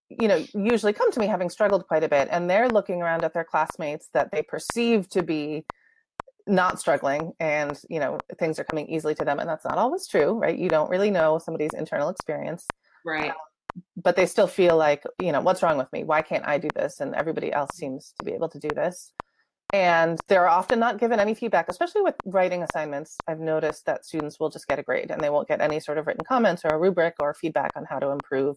you 0.09 0.29
know 0.29 0.45
usually 0.55 0.93
come 0.93 1.11
to 1.11 1.21
me 1.21 1.27
having 1.27 1.51
struggled 1.51 1.87
quite 1.89 2.05
a 2.05 2.09
bit 2.09 2.29
and 2.31 2.49
they're 2.49 2.69
looking 2.69 3.03
around 3.03 3.25
at 3.25 3.35
their 3.35 3.45
classmates 3.45 4.09
that 4.15 4.31
they 4.31 4.43
perceive 4.43 5.09
to 5.09 5.23
be 5.23 5.65
not 6.47 6.79
struggling 6.79 7.33
and 7.41 7.81
you 7.91 7.99
know 7.99 8.19
things 8.39 8.59
are 8.59 8.65
coming 8.65 8.87
easily 8.89 9.15
to 9.15 9.25
them 9.25 9.39
and 9.39 9.49
that's 9.49 9.65
not 9.65 9.79
always 9.79 10.07
true 10.07 10.33
right? 10.39 10.59
You 10.59 10.69
don't 10.69 10.91
really 10.91 11.11
know 11.11 11.39
somebody's 11.39 11.75
internal 11.75 12.09
experience. 12.09 12.67
Right. 13.05 13.31
Um, 13.31 13.37
but 13.97 14.17
they 14.17 14.27
still 14.27 14.47
feel 14.47 14.77
like 14.77 15.03
you 15.21 15.33
know 15.33 15.41
what's 15.41 15.63
wrong 15.63 15.77
with 15.77 15.93
me? 15.93 16.05
Why 16.05 16.23
can't 16.23 16.47
i 16.47 16.57
do 16.59 16.69
this? 16.75 17.01
And 17.01 17.15
everybody 17.15 17.53
else 17.53 17.71
seems 17.75 18.15
to 18.19 18.25
be 18.25 18.33
able 18.33 18.49
to 18.51 18.59
do 18.59 18.69
this. 18.69 19.13
And 19.73 20.21
they're 20.29 20.49
often 20.49 20.79
not 20.79 20.99
given 20.99 21.19
any 21.19 21.35
feedback 21.35 21.69
especially 21.69 22.03
with 22.03 22.15
writing 22.25 22.63
assignments. 22.63 23.17
I've 23.27 23.41
noticed 23.41 23.85
that 23.87 24.07
students 24.07 24.39
will 24.39 24.51
just 24.51 24.69
get 24.69 24.79
a 24.79 24.85
grade 24.85 25.11
and 25.11 25.21
they 25.21 25.31
won't 25.31 25.49
get 25.49 25.61
any 25.61 25.81
sort 25.81 25.99
of 25.99 26.07
written 26.07 26.25
comments 26.25 26.65
or 26.65 26.69
a 26.69 26.79
rubric 26.79 27.17
or 27.19 27.35
feedback 27.35 27.73
on 27.75 27.85
how 27.85 27.99
to 27.99 28.11
improve 28.11 28.57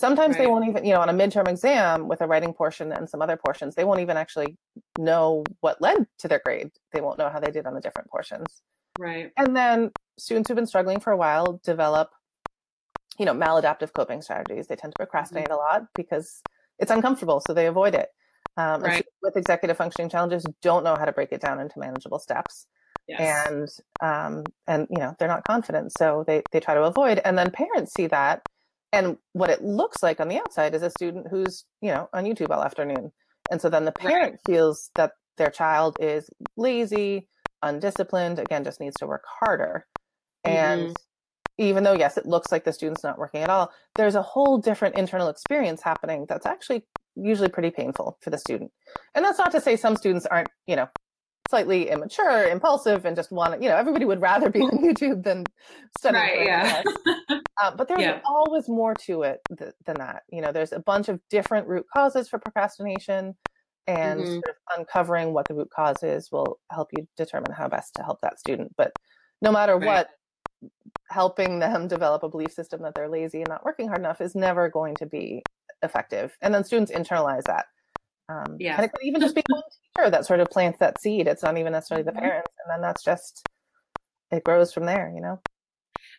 Sometimes 0.00 0.34
right. 0.34 0.44
they 0.44 0.46
won't 0.46 0.66
even, 0.68 0.84
you 0.84 0.94
know, 0.94 1.00
on 1.00 1.08
a 1.08 1.12
midterm 1.12 1.48
exam 1.48 2.08
with 2.08 2.22
a 2.22 2.26
writing 2.26 2.54
portion 2.54 2.92
and 2.92 3.08
some 3.08 3.20
other 3.20 3.36
portions, 3.36 3.74
they 3.74 3.84
won't 3.84 4.00
even 4.00 4.16
actually 4.16 4.56
know 4.98 5.44
what 5.60 5.80
led 5.82 6.06
to 6.18 6.28
their 6.28 6.40
grade. 6.44 6.70
They 6.92 7.00
won't 7.00 7.18
know 7.18 7.28
how 7.28 7.40
they 7.40 7.50
did 7.50 7.66
on 7.66 7.74
the 7.74 7.80
different 7.80 8.08
portions. 8.08 8.62
Right. 8.98 9.30
And 9.36 9.56
then 9.56 9.90
students 10.18 10.48
who've 10.48 10.56
been 10.56 10.66
struggling 10.66 11.00
for 11.00 11.12
a 11.12 11.16
while 11.16 11.60
develop, 11.64 12.10
you 13.18 13.26
know, 13.26 13.34
maladaptive 13.34 13.92
coping 13.92 14.22
strategies. 14.22 14.66
They 14.66 14.76
tend 14.76 14.94
to 14.94 14.98
procrastinate 14.98 15.46
mm-hmm. 15.46 15.54
a 15.54 15.56
lot 15.56 15.86
because 15.94 16.42
it's 16.78 16.90
uncomfortable, 16.90 17.42
so 17.46 17.52
they 17.52 17.66
avoid 17.66 17.94
it. 17.94 18.08
Um, 18.56 18.82
right. 18.82 19.06
With 19.22 19.36
executive 19.36 19.76
functioning 19.76 20.10
challenges, 20.10 20.44
don't 20.62 20.84
know 20.84 20.96
how 20.96 21.04
to 21.04 21.12
break 21.12 21.32
it 21.32 21.40
down 21.40 21.60
into 21.60 21.78
manageable 21.78 22.18
steps. 22.18 22.66
Yes. 23.08 23.48
And 23.48 23.68
um, 24.00 24.44
and 24.66 24.86
you 24.90 24.98
know 24.98 25.14
they're 25.18 25.28
not 25.28 25.44
confident, 25.44 25.92
so 25.96 26.24
they 26.26 26.42
they 26.52 26.60
try 26.60 26.74
to 26.74 26.82
avoid. 26.82 27.20
And 27.24 27.36
then 27.36 27.50
parents 27.50 27.92
see 27.94 28.06
that 28.08 28.42
and 28.92 29.16
what 29.32 29.50
it 29.50 29.62
looks 29.62 30.02
like 30.02 30.20
on 30.20 30.28
the 30.28 30.38
outside 30.38 30.74
is 30.74 30.82
a 30.82 30.90
student 30.90 31.26
who's 31.30 31.64
you 31.80 31.90
know 31.90 32.08
on 32.12 32.24
youtube 32.24 32.50
all 32.50 32.62
afternoon 32.62 33.10
and 33.50 33.60
so 33.60 33.68
then 33.68 33.84
the 33.84 33.92
parent 33.92 34.32
right. 34.32 34.40
feels 34.46 34.90
that 34.94 35.12
their 35.38 35.50
child 35.50 35.96
is 36.00 36.28
lazy 36.56 37.28
undisciplined 37.62 38.38
again 38.38 38.64
just 38.64 38.80
needs 38.80 38.96
to 38.96 39.06
work 39.06 39.24
harder 39.40 39.86
and 40.44 40.82
mm-hmm. 40.82 40.92
even 41.58 41.84
though 41.84 41.94
yes 41.94 42.16
it 42.16 42.26
looks 42.26 42.52
like 42.52 42.64
the 42.64 42.72
student's 42.72 43.04
not 43.04 43.18
working 43.18 43.42
at 43.42 43.50
all 43.50 43.70
there's 43.94 44.14
a 44.14 44.22
whole 44.22 44.58
different 44.58 44.96
internal 44.96 45.28
experience 45.28 45.82
happening 45.82 46.26
that's 46.28 46.46
actually 46.46 46.84
usually 47.14 47.48
pretty 47.48 47.70
painful 47.70 48.18
for 48.20 48.30
the 48.30 48.38
student 48.38 48.70
and 49.14 49.24
that's 49.24 49.38
not 49.38 49.52
to 49.52 49.60
say 49.60 49.76
some 49.76 49.96
students 49.96 50.26
aren't 50.26 50.48
you 50.66 50.76
know 50.76 50.88
slightly 51.52 51.90
immature, 51.90 52.48
impulsive, 52.48 53.04
and 53.04 53.14
just 53.14 53.30
want 53.30 53.52
to, 53.52 53.62
you 53.62 53.68
know, 53.68 53.76
everybody 53.76 54.06
would 54.06 54.22
rather 54.22 54.48
be 54.48 54.62
on 54.62 54.70
YouTube 54.82 55.22
than 55.22 55.44
studying. 55.98 56.24
Right, 56.24 56.46
yeah. 56.46 56.82
uh, 57.62 57.76
but 57.76 57.88
there's 57.88 58.00
yeah. 58.00 58.20
always 58.24 58.70
more 58.70 58.94
to 59.06 59.24
it 59.24 59.40
th- 59.58 59.74
than 59.84 59.96
that. 59.98 60.22
You 60.32 60.40
know, 60.40 60.50
there's 60.50 60.72
a 60.72 60.80
bunch 60.80 61.10
of 61.10 61.20
different 61.28 61.68
root 61.68 61.84
causes 61.92 62.26
for 62.26 62.38
procrastination, 62.38 63.34
and 63.86 64.20
mm-hmm. 64.20 64.32
sort 64.32 64.48
of 64.48 64.78
uncovering 64.78 65.34
what 65.34 65.46
the 65.46 65.52
root 65.52 65.68
cause 65.76 66.02
is 66.02 66.32
will 66.32 66.58
help 66.70 66.88
you 66.96 67.06
determine 67.18 67.52
how 67.52 67.68
best 67.68 67.92
to 67.96 68.02
help 68.02 68.22
that 68.22 68.40
student. 68.40 68.72
But 68.78 68.94
no 69.42 69.52
matter 69.52 69.76
right. 69.76 69.86
what, 69.86 70.70
helping 71.10 71.58
them 71.58 71.86
develop 71.96 72.22
a 72.22 72.30
belief 72.30 72.52
system 72.52 72.80
that 72.80 72.94
they're 72.94 73.10
lazy 73.10 73.40
and 73.40 73.48
not 73.50 73.62
working 73.62 73.88
hard 73.88 74.00
enough 74.00 74.22
is 74.22 74.34
never 74.34 74.70
going 74.70 74.94
to 74.94 75.06
be 75.06 75.42
effective. 75.82 76.34
And 76.40 76.54
then 76.54 76.64
students 76.64 76.90
internalize 76.90 77.42
that. 77.42 77.66
Um, 78.28 78.56
yeah. 78.58 78.76
And 78.76 78.84
it 78.84 78.92
could 78.92 79.04
even 79.04 79.20
just 79.20 79.34
be 79.34 79.42
one 79.48 79.62
teacher 79.96 80.10
that 80.10 80.26
sort 80.26 80.40
of 80.40 80.48
plants 80.48 80.78
that 80.78 81.00
seed. 81.00 81.26
It's 81.26 81.42
not 81.42 81.58
even 81.58 81.72
necessarily 81.72 82.04
the 82.04 82.12
mm-hmm. 82.12 82.20
parents. 82.20 82.50
And 82.64 82.72
then 82.72 82.82
that's 82.82 83.02
just, 83.02 83.46
it 84.30 84.44
grows 84.44 84.72
from 84.72 84.86
there, 84.86 85.12
you 85.14 85.20
know? 85.20 85.40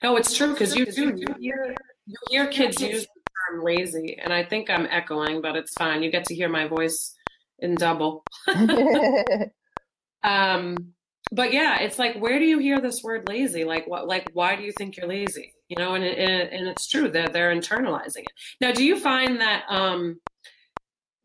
No, 0.01 0.17
it's 0.17 0.36
true 0.36 0.51
because 0.51 0.75
you 0.75 0.86
do, 0.86 1.13
you 1.15 1.27
hear, 1.39 1.75
you 2.05 2.15
hear 2.29 2.48
kids 2.48 2.81
use 2.81 3.03
the 3.03 3.22
term 3.51 3.63
lazy. 3.63 4.19
And 4.22 4.33
I 4.33 4.43
think 4.43 4.69
I'm 4.69 4.88
echoing, 4.89 5.41
but 5.41 5.55
it's 5.55 5.74
fine. 5.74 6.03
You 6.03 6.12
get 6.12 6.25
to 6.25 6.36
hear 6.36 6.50
my 6.50 6.67
voice 6.67 7.15
in 7.60 7.75
double. 7.75 8.24
um, 10.24 10.93
but 11.31 11.53
yeah, 11.53 11.79
it's 11.79 11.98
like, 11.98 12.17
where 12.17 12.38
do 12.38 12.45
you 12.45 12.60
hear 12.60 12.81
this 12.81 13.01
word 13.01 13.27
lazy? 13.27 13.63
Like, 13.63 13.88
what, 13.88 14.07
like, 14.07 14.29
why 14.33 14.55
do 14.55 14.63
you 14.63 14.74
think 14.77 14.98
you're 14.98 15.07
lazy? 15.07 15.53
You 15.69 15.77
know, 15.77 15.95
and, 15.95 16.03
and, 16.03 16.50
and 16.51 16.67
it's 16.67 16.88
true 16.88 17.03
that 17.03 17.13
they're, 17.13 17.29
they're 17.29 17.55
internalizing 17.55 18.24
it. 18.24 18.33
Now, 18.62 18.72
do 18.74 18.83
you 18.83 19.00
find 19.00 19.39
that, 19.39 19.63
um, 19.69 20.19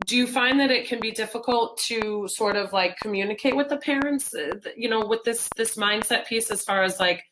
do 0.08 0.16
you 0.16 0.26
find 0.26 0.58
that 0.58 0.70
it 0.70 0.88
can 0.88 0.98
be 1.00 1.10
difficult 1.10 1.76
to 1.76 2.26
sort 2.28 2.56
of 2.56 2.72
like 2.72 2.96
communicate 2.96 3.54
with 3.54 3.68
the 3.68 3.76
parents 3.76 4.34
uh, 4.34 4.54
you 4.76 4.88
know 4.88 5.04
with 5.06 5.22
this 5.22 5.48
this 5.56 5.76
mindset 5.76 6.26
piece 6.26 6.50
as 6.50 6.64
far 6.64 6.82
as 6.82 6.98
like 6.98 7.22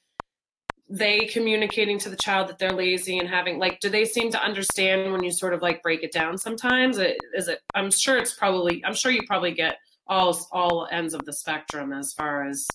they 0.88 1.24
communicating 1.24 1.98
to 1.98 2.08
the 2.08 2.16
child 2.16 2.48
that 2.48 2.58
they're 2.58 2.70
lazy 2.70 3.18
and 3.18 3.28
having 3.28 3.58
like 3.58 3.80
do 3.80 3.88
they 3.88 4.04
seem 4.04 4.30
to 4.30 4.40
understand 4.40 5.10
when 5.10 5.24
you 5.24 5.32
sort 5.32 5.52
of 5.52 5.62
like 5.62 5.82
break 5.82 6.04
it 6.04 6.12
down 6.12 6.38
sometimes? 6.38 6.98
Is 7.34 7.48
it 7.48 7.60
i'm 7.74 7.90
sure 7.90 8.18
it's 8.18 8.34
probably 8.34 8.84
i'm 8.84 8.94
sure 8.94 9.10
you 9.10 9.22
probably 9.26 9.52
get 9.52 9.78
all 10.06 10.38
all 10.52 10.86
ends 10.92 11.14
of 11.14 11.24
the 11.24 11.32
spectrum 11.32 11.92
as 11.92 12.12
far 12.12 12.46
as 12.46 12.68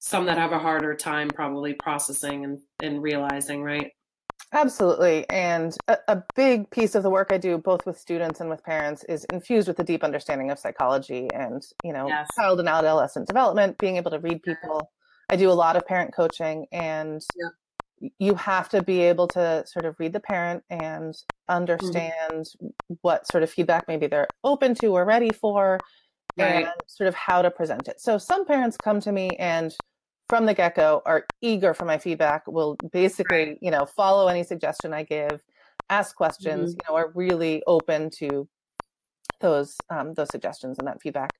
some 0.00 0.26
that 0.26 0.38
have 0.38 0.52
a 0.52 0.58
harder 0.58 0.94
time 0.94 1.28
probably 1.28 1.74
processing 1.74 2.44
and 2.44 2.58
and 2.82 3.02
realizing 3.02 3.62
right 3.62 3.92
Absolutely. 4.52 5.28
And 5.28 5.76
a, 5.88 5.98
a, 6.08 6.22
big 6.34 6.70
piece 6.70 6.94
of 6.94 7.02
the 7.02 7.10
work 7.10 7.28
I 7.30 7.38
do, 7.38 7.58
both 7.58 7.84
with 7.84 7.98
students 7.98 8.40
and 8.40 8.48
with 8.48 8.62
parents, 8.62 9.04
is 9.08 9.24
infused 9.32 9.66
with 9.66 9.78
a 9.80 9.84
deep 9.84 10.04
understanding 10.04 10.50
of 10.50 10.58
psychology 10.58 11.28
and, 11.34 11.62
you 11.82 11.92
know, 11.92 12.06
yes. 12.06 12.28
child 12.36 12.60
and 12.60 12.68
adolescent 12.68 13.26
development, 13.26 13.76
being 13.78 13.96
able 13.96 14.12
to 14.12 14.20
read 14.20 14.42
people. 14.42 14.90
I 15.28 15.36
do 15.36 15.50
a 15.50 15.52
lot 15.52 15.74
of 15.76 15.84
parent 15.86 16.14
coaching, 16.14 16.66
and 16.70 17.20
yeah. 17.36 18.08
you 18.18 18.36
have 18.36 18.68
to 18.68 18.82
be 18.82 19.00
able 19.02 19.26
to 19.28 19.64
sort 19.66 19.84
of 19.84 19.96
read 19.98 20.12
the 20.12 20.20
parent 20.20 20.62
and 20.70 21.12
mm-hmm. 21.12 21.52
understand 21.54 22.46
mm-hmm. 22.46 22.94
what 23.02 23.26
sort 23.26 23.42
of 23.42 23.50
feedback 23.50 23.88
maybe 23.88 24.06
they're 24.06 24.28
open 24.44 24.76
to 24.76 24.86
or 24.88 25.04
ready 25.04 25.30
for, 25.32 25.80
right. 26.38 26.64
and 26.64 26.68
sort 26.86 27.08
of 27.08 27.14
how 27.14 27.42
to 27.42 27.50
present 27.50 27.88
it. 27.88 28.00
So 28.00 28.18
some 28.18 28.46
parents 28.46 28.76
come 28.76 29.00
to 29.00 29.10
me 29.10 29.30
and 29.38 29.74
from 30.28 30.46
the 30.46 30.54
get-go 30.54 31.02
are 31.06 31.24
eager 31.40 31.74
for 31.74 31.84
my 31.84 31.98
feedback 31.98 32.46
will 32.46 32.76
basically 32.92 33.58
you 33.60 33.70
know 33.70 33.86
follow 33.86 34.28
any 34.28 34.42
suggestion 34.42 34.92
i 34.92 35.02
give 35.02 35.42
ask 35.90 36.16
questions 36.16 36.70
mm-hmm. 36.70 36.80
you 36.80 36.88
know 36.88 36.96
are 36.96 37.12
really 37.14 37.62
open 37.66 38.10
to 38.10 38.48
those 39.40 39.76
um, 39.90 40.14
those 40.14 40.30
suggestions 40.30 40.78
and 40.78 40.88
that 40.88 41.00
feedback 41.00 41.30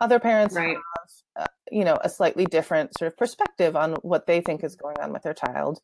other 0.00 0.18
parents 0.18 0.54
right. 0.54 0.76
have 0.76 1.44
uh, 1.44 1.52
you 1.70 1.84
know 1.84 1.98
a 2.02 2.08
slightly 2.08 2.46
different 2.46 2.96
sort 2.98 3.12
of 3.12 3.16
perspective 3.16 3.76
on 3.76 3.92
what 4.02 4.26
they 4.26 4.40
think 4.40 4.64
is 4.64 4.74
going 4.74 4.96
on 5.00 5.12
with 5.12 5.22
their 5.22 5.34
child 5.34 5.80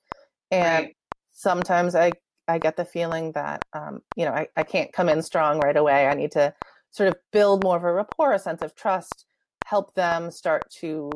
and 0.51 0.87
right. 0.87 0.97
sometimes 1.31 1.95
i 1.95 2.11
i 2.47 2.59
get 2.59 2.77
the 2.77 2.85
feeling 2.85 3.33
that 3.33 3.63
um, 3.75 4.01
you 4.17 4.25
know 4.25 4.33
I, 4.33 4.49
I 4.57 4.63
can't 4.63 4.93
come 4.93 5.09
in 5.09 5.23
strong 5.23 5.59
right 5.61 5.77
away 5.77 6.07
i 6.07 6.15
need 6.15 6.33
to 6.33 6.55
sort 6.91 7.11
of 7.11 7.17
build 7.33 7.63
more 7.63 7.77
of 7.77 7.85
a 7.85 7.93
rapport 7.93 8.33
a 8.33 8.39
sense 8.39 8.63
of 8.63 8.75
trust 8.75 9.27
help 9.69 9.95
them 9.95 10.31
start 10.31 10.63
to 10.71 11.11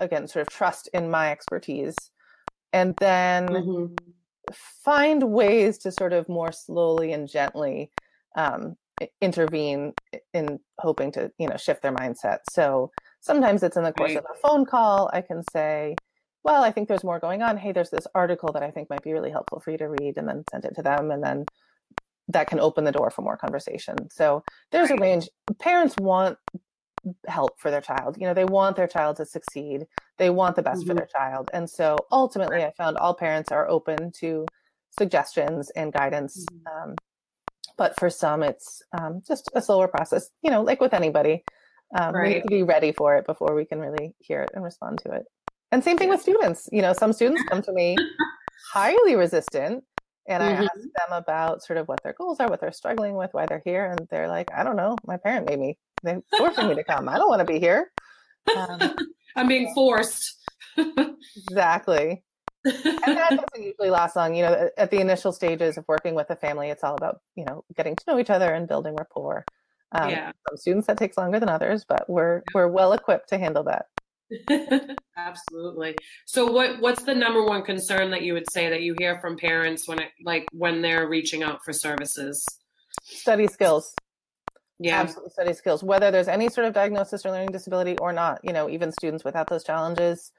again 0.00 0.28
sort 0.28 0.46
of 0.46 0.52
trust 0.52 0.88
in 0.92 1.10
my 1.10 1.30
expertise 1.30 1.96
and 2.72 2.94
then 2.98 3.48
mm-hmm. 3.48 3.94
find 4.84 5.22
ways 5.22 5.78
to 5.78 5.90
sort 5.90 6.12
of 6.12 6.28
more 6.28 6.52
slowly 6.52 7.12
and 7.14 7.28
gently 7.28 7.90
um, 8.36 8.76
intervene 9.22 9.94
in 10.34 10.60
hoping 10.78 11.12
to 11.12 11.32
you 11.38 11.48
know 11.48 11.56
shift 11.56 11.82
their 11.82 11.94
mindset 11.94 12.40
so 12.50 12.90
sometimes 13.20 13.62
it's 13.62 13.76
in 13.76 13.84
the 13.84 13.92
course 13.92 14.10
right. 14.10 14.18
of 14.18 14.26
a 14.30 14.38
phone 14.38 14.66
call 14.66 15.10
i 15.14 15.22
can 15.22 15.42
say 15.50 15.96
well 16.42 16.62
i 16.62 16.70
think 16.70 16.88
there's 16.88 17.04
more 17.04 17.18
going 17.18 17.42
on 17.42 17.56
hey 17.56 17.72
there's 17.72 17.90
this 17.90 18.06
article 18.14 18.52
that 18.52 18.62
i 18.62 18.70
think 18.70 18.90
might 18.90 19.02
be 19.02 19.14
really 19.14 19.30
helpful 19.30 19.60
for 19.60 19.70
you 19.70 19.78
to 19.78 19.88
read 19.88 20.18
and 20.18 20.28
then 20.28 20.44
send 20.50 20.64
it 20.64 20.74
to 20.74 20.82
them 20.82 21.10
and 21.10 21.24
then 21.24 21.44
that 22.28 22.48
can 22.48 22.60
open 22.60 22.84
the 22.84 22.92
door 22.92 23.10
for 23.10 23.22
more 23.22 23.36
conversation 23.36 23.96
so 24.10 24.44
there's 24.72 24.90
right. 24.90 24.98
a 24.98 25.02
range 25.02 25.28
parents 25.58 25.94
want 25.98 26.38
help 27.26 27.58
for 27.58 27.70
their 27.70 27.80
child. 27.80 28.16
You 28.18 28.26
know, 28.26 28.34
they 28.34 28.44
want 28.44 28.76
their 28.76 28.86
child 28.86 29.16
to 29.16 29.26
succeed. 29.26 29.86
They 30.18 30.30
want 30.30 30.56
the 30.56 30.62
best 30.62 30.80
mm-hmm. 30.80 30.88
for 30.88 30.94
their 30.94 31.06
child. 31.06 31.50
And 31.52 31.68
so 31.68 31.96
ultimately, 32.10 32.62
I 32.64 32.72
found 32.76 32.96
all 32.96 33.14
parents 33.14 33.52
are 33.52 33.68
open 33.68 34.12
to 34.20 34.46
suggestions 34.98 35.70
and 35.70 35.92
guidance. 35.92 36.44
Mm-hmm. 36.52 36.90
Um, 36.90 36.94
but 37.76 37.98
for 37.98 38.10
some, 38.10 38.42
it's 38.42 38.82
um, 38.96 39.22
just 39.26 39.50
a 39.54 39.62
slower 39.62 39.88
process, 39.88 40.30
you 40.42 40.50
know, 40.50 40.62
like 40.62 40.80
with 40.80 40.94
anybody. 40.94 41.44
Um, 41.98 42.14
right. 42.14 42.28
We 42.28 42.34
need 42.34 42.42
to 42.42 42.48
be 42.48 42.62
ready 42.62 42.92
for 42.92 43.16
it 43.16 43.26
before 43.26 43.54
we 43.54 43.64
can 43.64 43.78
really 43.78 44.14
hear 44.18 44.42
it 44.42 44.50
and 44.54 44.64
respond 44.64 45.00
to 45.04 45.12
it. 45.12 45.24
And 45.72 45.82
same 45.82 45.98
thing 45.98 46.08
with 46.08 46.22
students. 46.22 46.68
You 46.70 46.82
know, 46.82 46.92
some 46.92 47.12
students 47.12 47.42
come 47.48 47.62
to 47.62 47.72
me 47.72 47.96
highly 48.72 49.16
resistant 49.16 49.84
and 50.26 50.42
mm-hmm. 50.42 50.62
I 50.62 50.64
ask 50.64 50.74
them 50.74 51.12
about 51.12 51.62
sort 51.62 51.78
of 51.78 51.88
what 51.88 52.02
their 52.02 52.14
goals 52.14 52.40
are, 52.40 52.48
what 52.48 52.60
they're 52.60 52.72
struggling 52.72 53.14
with, 53.14 53.32
why 53.32 53.46
they're 53.46 53.62
here, 53.64 53.84
and 53.86 54.06
they're 54.10 54.28
like, 54.28 54.50
"I 54.54 54.64
don't 54.64 54.76
know. 54.76 54.96
My 55.06 55.16
parent 55.16 55.48
made 55.48 55.58
me. 55.58 55.78
They're 56.02 56.22
forcing 56.36 56.68
me 56.68 56.74
to 56.74 56.84
come. 56.84 57.08
I 57.08 57.16
don't 57.16 57.28
want 57.28 57.46
to 57.46 57.52
be 57.52 57.60
here. 57.60 57.92
Um, 58.56 58.94
I'm 59.36 59.48
being 59.48 59.72
forced. 59.74 60.36
exactly. 60.76 62.22
and 62.64 62.74
that 62.84 63.30
doesn't 63.30 63.62
usually 63.62 63.90
last 63.90 64.16
long. 64.16 64.34
You 64.34 64.44
know, 64.44 64.70
at 64.78 64.90
the 64.90 65.00
initial 65.00 65.32
stages 65.32 65.76
of 65.76 65.84
working 65.88 66.14
with 66.14 66.30
a 66.30 66.36
family, 66.36 66.70
it's 66.70 66.82
all 66.82 66.94
about 66.94 67.20
you 67.36 67.44
know 67.44 67.64
getting 67.76 67.96
to 67.96 68.04
know 68.06 68.18
each 68.18 68.30
other 68.30 68.52
and 68.52 68.66
building 68.66 68.96
rapport. 68.96 69.44
Um, 69.92 70.10
yeah. 70.10 70.32
Some 70.48 70.56
students 70.56 70.86
that 70.88 70.98
takes 70.98 71.16
longer 71.16 71.38
than 71.38 71.48
others, 71.48 71.84
but 71.86 72.08
we're 72.08 72.42
we're 72.54 72.68
well 72.68 72.92
equipped 72.92 73.28
to 73.28 73.38
handle 73.38 73.64
that. 73.64 73.86
Absolutely. 75.16 75.96
So 76.26 76.50
what 76.50 76.80
what's 76.80 77.02
the 77.02 77.14
number 77.14 77.44
one 77.44 77.62
concern 77.62 78.10
that 78.10 78.22
you 78.22 78.34
would 78.34 78.50
say 78.50 78.68
that 78.68 78.82
you 78.82 78.94
hear 78.98 79.18
from 79.20 79.36
parents 79.36 79.88
when 79.88 80.00
it 80.00 80.10
like 80.24 80.46
when 80.52 80.82
they're 80.82 81.08
reaching 81.08 81.42
out 81.42 81.64
for 81.64 81.72
services? 81.72 82.44
Study 83.02 83.46
skills. 83.46 83.94
Yeah. 84.78 85.00
Absolutely 85.00 85.30
study 85.30 85.52
skills. 85.52 85.82
Whether 85.82 86.10
there's 86.10 86.28
any 86.28 86.48
sort 86.48 86.66
of 86.66 86.74
diagnosis 86.74 87.24
or 87.24 87.30
learning 87.30 87.52
disability 87.52 87.96
or 87.98 88.12
not, 88.12 88.40
you 88.42 88.52
know, 88.52 88.68
even 88.68 88.90
students 88.92 89.24
without 89.24 89.48
those 89.48 89.64
challenges. 89.64 90.32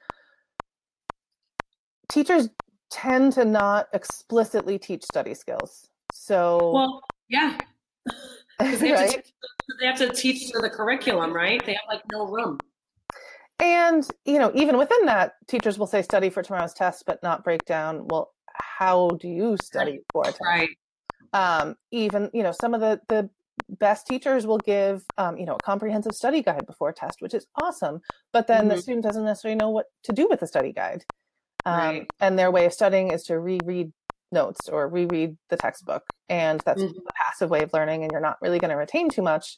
Teachers 2.08 2.48
tend 2.90 3.32
to 3.32 3.44
not 3.44 3.88
explicitly 3.92 4.78
teach 4.78 5.02
study 5.04 5.34
skills. 5.34 5.88
So 6.12 6.72
Well, 6.72 7.02
yeah. 7.28 7.58
they, 8.58 8.66
have 8.66 8.82
right? 8.82 9.10
teach, 9.10 9.32
they 9.80 9.86
have 9.86 9.98
to 9.98 10.12
teach 10.12 10.50
to 10.52 10.60
the 10.60 10.70
curriculum, 10.70 11.32
right? 11.32 11.64
They 11.64 11.72
have 11.72 11.82
like 11.88 12.02
no 12.12 12.26
room. 12.26 12.58
And, 13.58 14.06
you 14.24 14.38
know, 14.38 14.52
even 14.54 14.76
within 14.76 15.06
that, 15.06 15.32
teachers 15.48 15.78
will 15.78 15.86
say 15.86 16.02
study 16.02 16.28
for 16.28 16.42
tomorrow's 16.42 16.74
test, 16.74 17.04
but 17.06 17.22
not 17.22 17.42
break 17.42 17.64
down, 17.64 18.06
well, 18.06 18.32
how 18.78 19.10
do 19.20 19.28
you 19.28 19.56
study 19.62 20.00
for 20.12 20.22
a 20.22 20.26
test? 20.26 20.40
Right. 20.44 20.70
Um, 21.32 21.76
even 21.90 22.30
you 22.32 22.42
know 22.42 22.52
some 22.52 22.74
of 22.74 22.80
the 22.80 23.00
the 23.08 23.28
best 23.68 24.06
teachers 24.06 24.46
will 24.46 24.58
give 24.58 25.04
um, 25.18 25.36
you 25.36 25.44
know 25.44 25.56
a 25.56 25.62
comprehensive 25.62 26.14
study 26.14 26.42
guide 26.42 26.66
before 26.66 26.90
a 26.90 26.94
test, 26.94 27.20
which 27.20 27.34
is 27.34 27.46
awesome. 27.62 28.00
But 28.32 28.46
then 28.46 28.60
mm-hmm. 28.60 28.68
the 28.68 28.82
student 28.82 29.04
doesn't 29.04 29.24
necessarily 29.24 29.56
know 29.56 29.70
what 29.70 29.86
to 30.04 30.12
do 30.12 30.28
with 30.28 30.40
the 30.40 30.46
study 30.46 30.72
guide. 30.72 31.04
Um, 31.64 31.78
right. 31.78 32.06
And 32.20 32.38
their 32.38 32.50
way 32.50 32.64
of 32.64 32.72
studying 32.72 33.10
is 33.10 33.24
to 33.24 33.38
reread 33.38 33.92
notes 34.32 34.68
or 34.68 34.88
reread 34.88 35.36
the 35.50 35.56
textbook, 35.56 36.04
and 36.28 36.60
that's 36.64 36.82
mm-hmm. 36.82 36.98
a 36.98 37.12
passive 37.12 37.50
way 37.50 37.62
of 37.62 37.72
learning, 37.74 38.02
and 38.02 38.12
you're 38.12 38.20
not 38.20 38.38
really 38.40 38.58
going 38.58 38.70
to 38.70 38.76
retain 38.76 39.10
too 39.10 39.22
much. 39.22 39.56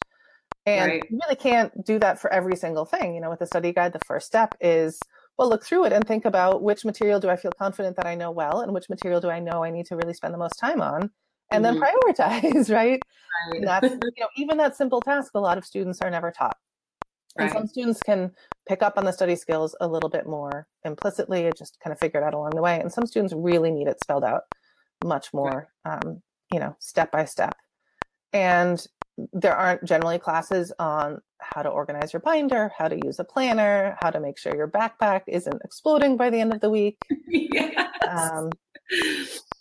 And 0.69 0.91
right. 0.93 1.03
you 1.09 1.19
really 1.23 1.37
can't 1.37 1.85
do 1.85 1.99
that 1.99 2.21
for 2.21 2.33
every 2.33 2.57
single 2.57 2.85
thing. 2.85 3.15
You 3.15 3.21
know, 3.21 3.31
with 3.31 3.39
the 3.39 3.47
study 3.47 3.73
guide, 3.73 3.93
the 3.93 4.01
first 4.07 4.27
step 4.27 4.55
is 4.61 5.01
well, 5.39 5.49
look 5.49 5.65
through 5.65 5.85
it 5.85 5.93
and 5.93 6.07
think 6.07 6.25
about 6.25 6.63
which 6.63 6.85
material 6.85 7.21
do 7.21 7.31
I 7.31 7.37
feel 7.37 7.53
confident 7.53 7.97
that 7.97 8.07
I 8.07 8.17
know 8.17 8.33
well, 8.33 8.61
and 8.61 8.75
which 8.75 8.89
material 8.89 9.21
do 9.21 9.31
I 9.31 9.39
know 9.39 9.63
I 9.63 9.71
need 9.71 9.87
to 9.87 9.97
really 9.97 10.13
spend 10.13 10.35
the 10.35 10.39
most 10.39 10.59
time 10.59 10.83
on, 10.83 11.11
and 11.51 11.65
mm-hmm. 11.65 11.79
then 11.79 11.81
prioritize, 11.81 12.71
right? 12.75 13.01
right. 13.53 13.63
that's 13.63 13.89
you 14.17 14.21
know, 14.21 14.29
even 14.37 14.59
that 14.59 14.77
simple 14.77 15.01
task, 15.01 15.33
a 15.35 15.41
lot 15.41 15.57
of 15.57 15.65
students 15.65 16.01
are 16.03 16.11
never 16.11 16.33
taught. 16.33 16.57
Right. 17.39 17.45
And 17.45 17.53
some 17.53 17.67
students 17.69 18.03
can 18.03 18.33
pick 18.69 18.83
up 18.83 18.99
on 18.99 19.05
the 19.05 19.13
study 19.13 19.37
skills 19.37 19.77
a 19.81 19.87
little 19.87 20.11
bit 20.11 20.27
more 20.27 20.67
implicitly, 20.85 21.51
just 21.57 21.79
kind 21.79 21.93
of 21.93 22.01
figure 22.01 22.21
it 22.21 22.25
out 22.25 22.35
along 22.35 22.51
the 22.51 22.63
way. 22.63 22.81
And 22.81 22.93
some 22.93 23.07
students 23.07 23.33
really 23.33 23.71
need 23.71 23.87
it 23.87 24.01
spelled 24.03 24.25
out 24.25 24.43
much 25.05 25.33
more, 25.33 25.69
um, 25.85 26.21
you 26.53 26.59
know, 26.59 26.75
step 26.81 27.13
by 27.13 27.25
step. 27.25 27.55
And 28.33 28.85
there 29.33 29.57
aren't 29.57 29.85
generally 29.85 30.19
classes 30.19 30.73
on 30.79 31.21
how 31.41 31.63
to 31.63 31.69
organize 31.69 32.13
your 32.13 32.21
binder, 32.21 32.71
how 32.77 32.89
to 32.89 32.99
use 33.05 33.19
a 33.19 33.25
planner, 33.25 33.97
how 34.01 34.11
to 34.11 34.21
make 34.21 34.39
sure 34.39 34.55
your 34.55 34.69
backpack 34.69 35.23
isn't 35.27 35.61
exploding 35.65 36.17
by 36.17 36.31
the 36.31 36.41
end 36.41 36.53
of 36.53 36.61
the 36.61 36.71
week. 36.71 36.99
yes. 37.29 37.91
um, 38.09 38.51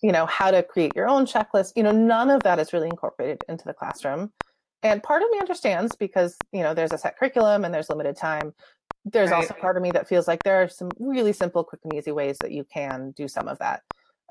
you 0.01 0.11
know, 0.11 0.25
how 0.25 0.51
to 0.51 0.63
create 0.63 0.95
your 0.95 1.07
own 1.07 1.25
checklist. 1.25 1.73
You 1.75 1.83
know, 1.83 1.91
none 1.91 2.29
of 2.29 2.43
that 2.43 2.59
is 2.59 2.73
really 2.73 2.87
incorporated 2.87 3.43
into 3.49 3.65
the 3.65 3.73
classroom. 3.73 4.31
And 4.83 5.01
part 5.01 5.23
of 5.23 5.29
me 5.31 5.39
understands 5.39 5.95
because, 5.95 6.37
you 6.51 6.61
know, 6.61 6.73
there's 6.73 6.93
a 6.93 6.97
set 6.97 7.17
curriculum 7.17 7.65
and 7.65 7.73
there's 7.73 7.89
limited 7.89 8.15
time. 8.15 8.53
There's 9.05 9.31
right. 9.31 9.37
also 9.37 9.53
part 9.55 9.75
of 9.75 9.83
me 9.83 9.91
that 9.91 10.07
feels 10.07 10.27
like 10.27 10.43
there 10.43 10.61
are 10.61 10.69
some 10.69 10.91
really 10.99 11.33
simple, 11.33 11.63
quick, 11.63 11.81
and 11.83 11.95
easy 11.95 12.11
ways 12.11 12.37
that 12.41 12.51
you 12.51 12.63
can 12.63 13.11
do 13.11 13.27
some 13.27 13.47
of 13.47 13.57
that. 13.59 13.81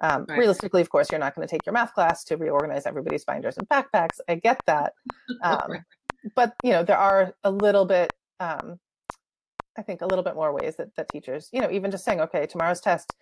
Um, 0.03 0.27
right. 0.29 0.39
Realistically, 0.39 0.83
of 0.83 0.91
course, 0.91 1.11
you're 1.11 1.21
not 1.21 1.35
going 1.35 1.47
to 1.47 1.51
take 1.51 1.65
your 1.65 1.73
math 1.73 1.95
class 1.95 2.25
to 2.25 2.37
reorganize 2.37 2.87
everybody's 2.87 3.25
binders 3.25 3.57
and 3.57 3.69
backpacks. 3.69 4.21
I 4.29 4.35
get 4.35 4.61
that, 4.67 4.93
um, 5.43 5.85
but 6.35 6.55
you 6.63 6.73
know 6.73 6.83
there 6.83 6.99
are 6.99 7.35
a 7.45 7.51
little 7.51 7.87
bit, 7.87 8.13
um, 8.39 8.79
I 9.79 9.83
think, 9.83 10.03
a 10.03 10.07
little 10.07 10.25
bit 10.25 10.35
more 10.35 10.53
ways 10.53 10.77
that 10.77 10.95
that 10.97 11.09
teachers, 11.09 11.49
you 11.53 11.61
know, 11.61 11.71
even 11.71 11.91
just 11.91 12.05
saying, 12.05 12.21
okay, 12.21 12.47
tomorrow's 12.47 12.81
test, 12.81 13.15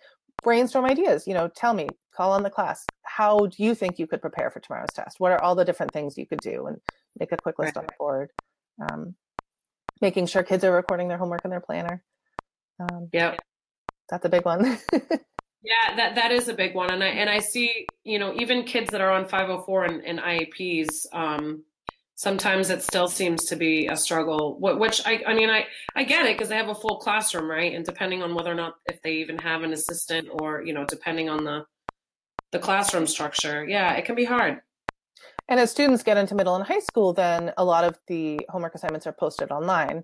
brainstorm 0.43 0.85
ideas. 0.85 1.25
You 1.27 1.33
know, 1.33 1.47
tell 1.47 1.73
me, 1.73 1.87
call 2.13 2.33
on 2.33 2.43
the 2.43 2.49
class. 2.49 2.85
How 3.03 3.45
do 3.45 3.63
you 3.63 3.73
think 3.73 3.97
you 3.97 4.07
could 4.07 4.21
prepare 4.21 4.51
for 4.51 4.59
tomorrow's 4.59 4.93
test? 4.93 5.19
What 5.19 5.31
are 5.31 5.41
all 5.41 5.55
the 5.55 5.65
different 5.65 5.93
things 5.93 6.17
you 6.17 6.27
could 6.27 6.41
do, 6.41 6.67
and 6.67 6.77
make 7.19 7.31
a 7.31 7.37
quick 7.37 7.57
list 7.57 7.75
right. 7.75 7.83
on 7.83 7.85
the 7.85 7.93
board. 7.97 8.31
Um, 8.81 9.15
making 10.01 10.25
sure 10.27 10.43
kids 10.43 10.63
are 10.63 10.73
recording 10.73 11.07
their 11.07 11.17
homework 11.17 11.45
in 11.45 11.51
their 11.51 11.61
planner. 11.61 12.03
Um, 12.79 13.07
yeah, 13.13 13.35
that's 14.09 14.25
a 14.25 14.29
big 14.29 14.43
one. 14.43 14.77
Yeah, 15.65 15.95
that 15.95 16.15
that 16.15 16.31
is 16.31 16.47
a 16.47 16.53
big 16.53 16.75
one, 16.75 16.91
and 16.91 17.03
I 17.03 17.07
and 17.07 17.29
I 17.29 17.39
see 17.39 17.87
you 18.03 18.19
know 18.19 18.33
even 18.35 18.63
kids 18.63 18.91
that 18.91 19.01
are 19.01 19.11
on 19.11 19.27
504 19.27 19.85
and, 19.85 20.05
and 20.05 20.19
IEPs, 20.19 21.07
um, 21.11 21.63
sometimes 22.15 22.69
it 22.69 22.83
still 22.83 23.07
seems 23.07 23.45
to 23.45 23.55
be 23.55 23.87
a 23.87 23.97
struggle. 23.97 24.57
Which 24.59 25.01
I 25.05 25.23
I 25.25 25.33
mean 25.33 25.49
I 25.49 25.65
I 25.95 26.03
get 26.03 26.25
it 26.27 26.37
because 26.37 26.49
they 26.49 26.55
have 26.55 26.69
a 26.69 26.75
full 26.75 26.97
classroom, 26.97 27.49
right? 27.49 27.73
And 27.73 27.83
depending 27.83 28.21
on 28.21 28.35
whether 28.35 28.51
or 28.51 28.55
not 28.55 28.75
if 28.85 29.01
they 29.01 29.13
even 29.13 29.39
have 29.39 29.63
an 29.63 29.73
assistant 29.73 30.27
or 30.31 30.61
you 30.61 30.73
know 30.73 30.85
depending 30.85 31.29
on 31.29 31.43
the 31.43 31.65
the 32.51 32.59
classroom 32.59 33.07
structure, 33.07 33.65
yeah, 33.65 33.93
it 33.93 34.05
can 34.05 34.15
be 34.15 34.25
hard. 34.25 34.61
And 35.47 35.59
as 35.59 35.71
students 35.71 36.03
get 36.03 36.17
into 36.17 36.35
middle 36.35 36.55
and 36.55 36.65
high 36.65 36.79
school, 36.79 37.13
then 37.13 37.53
a 37.57 37.65
lot 37.65 37.83
of 37.83 37.97
the 38.07 38.39
homework 38.49 38.75
assignments 38.75 39.05
are 39.07 39.13
posted 39.13 39.51
online. 39.51 40.03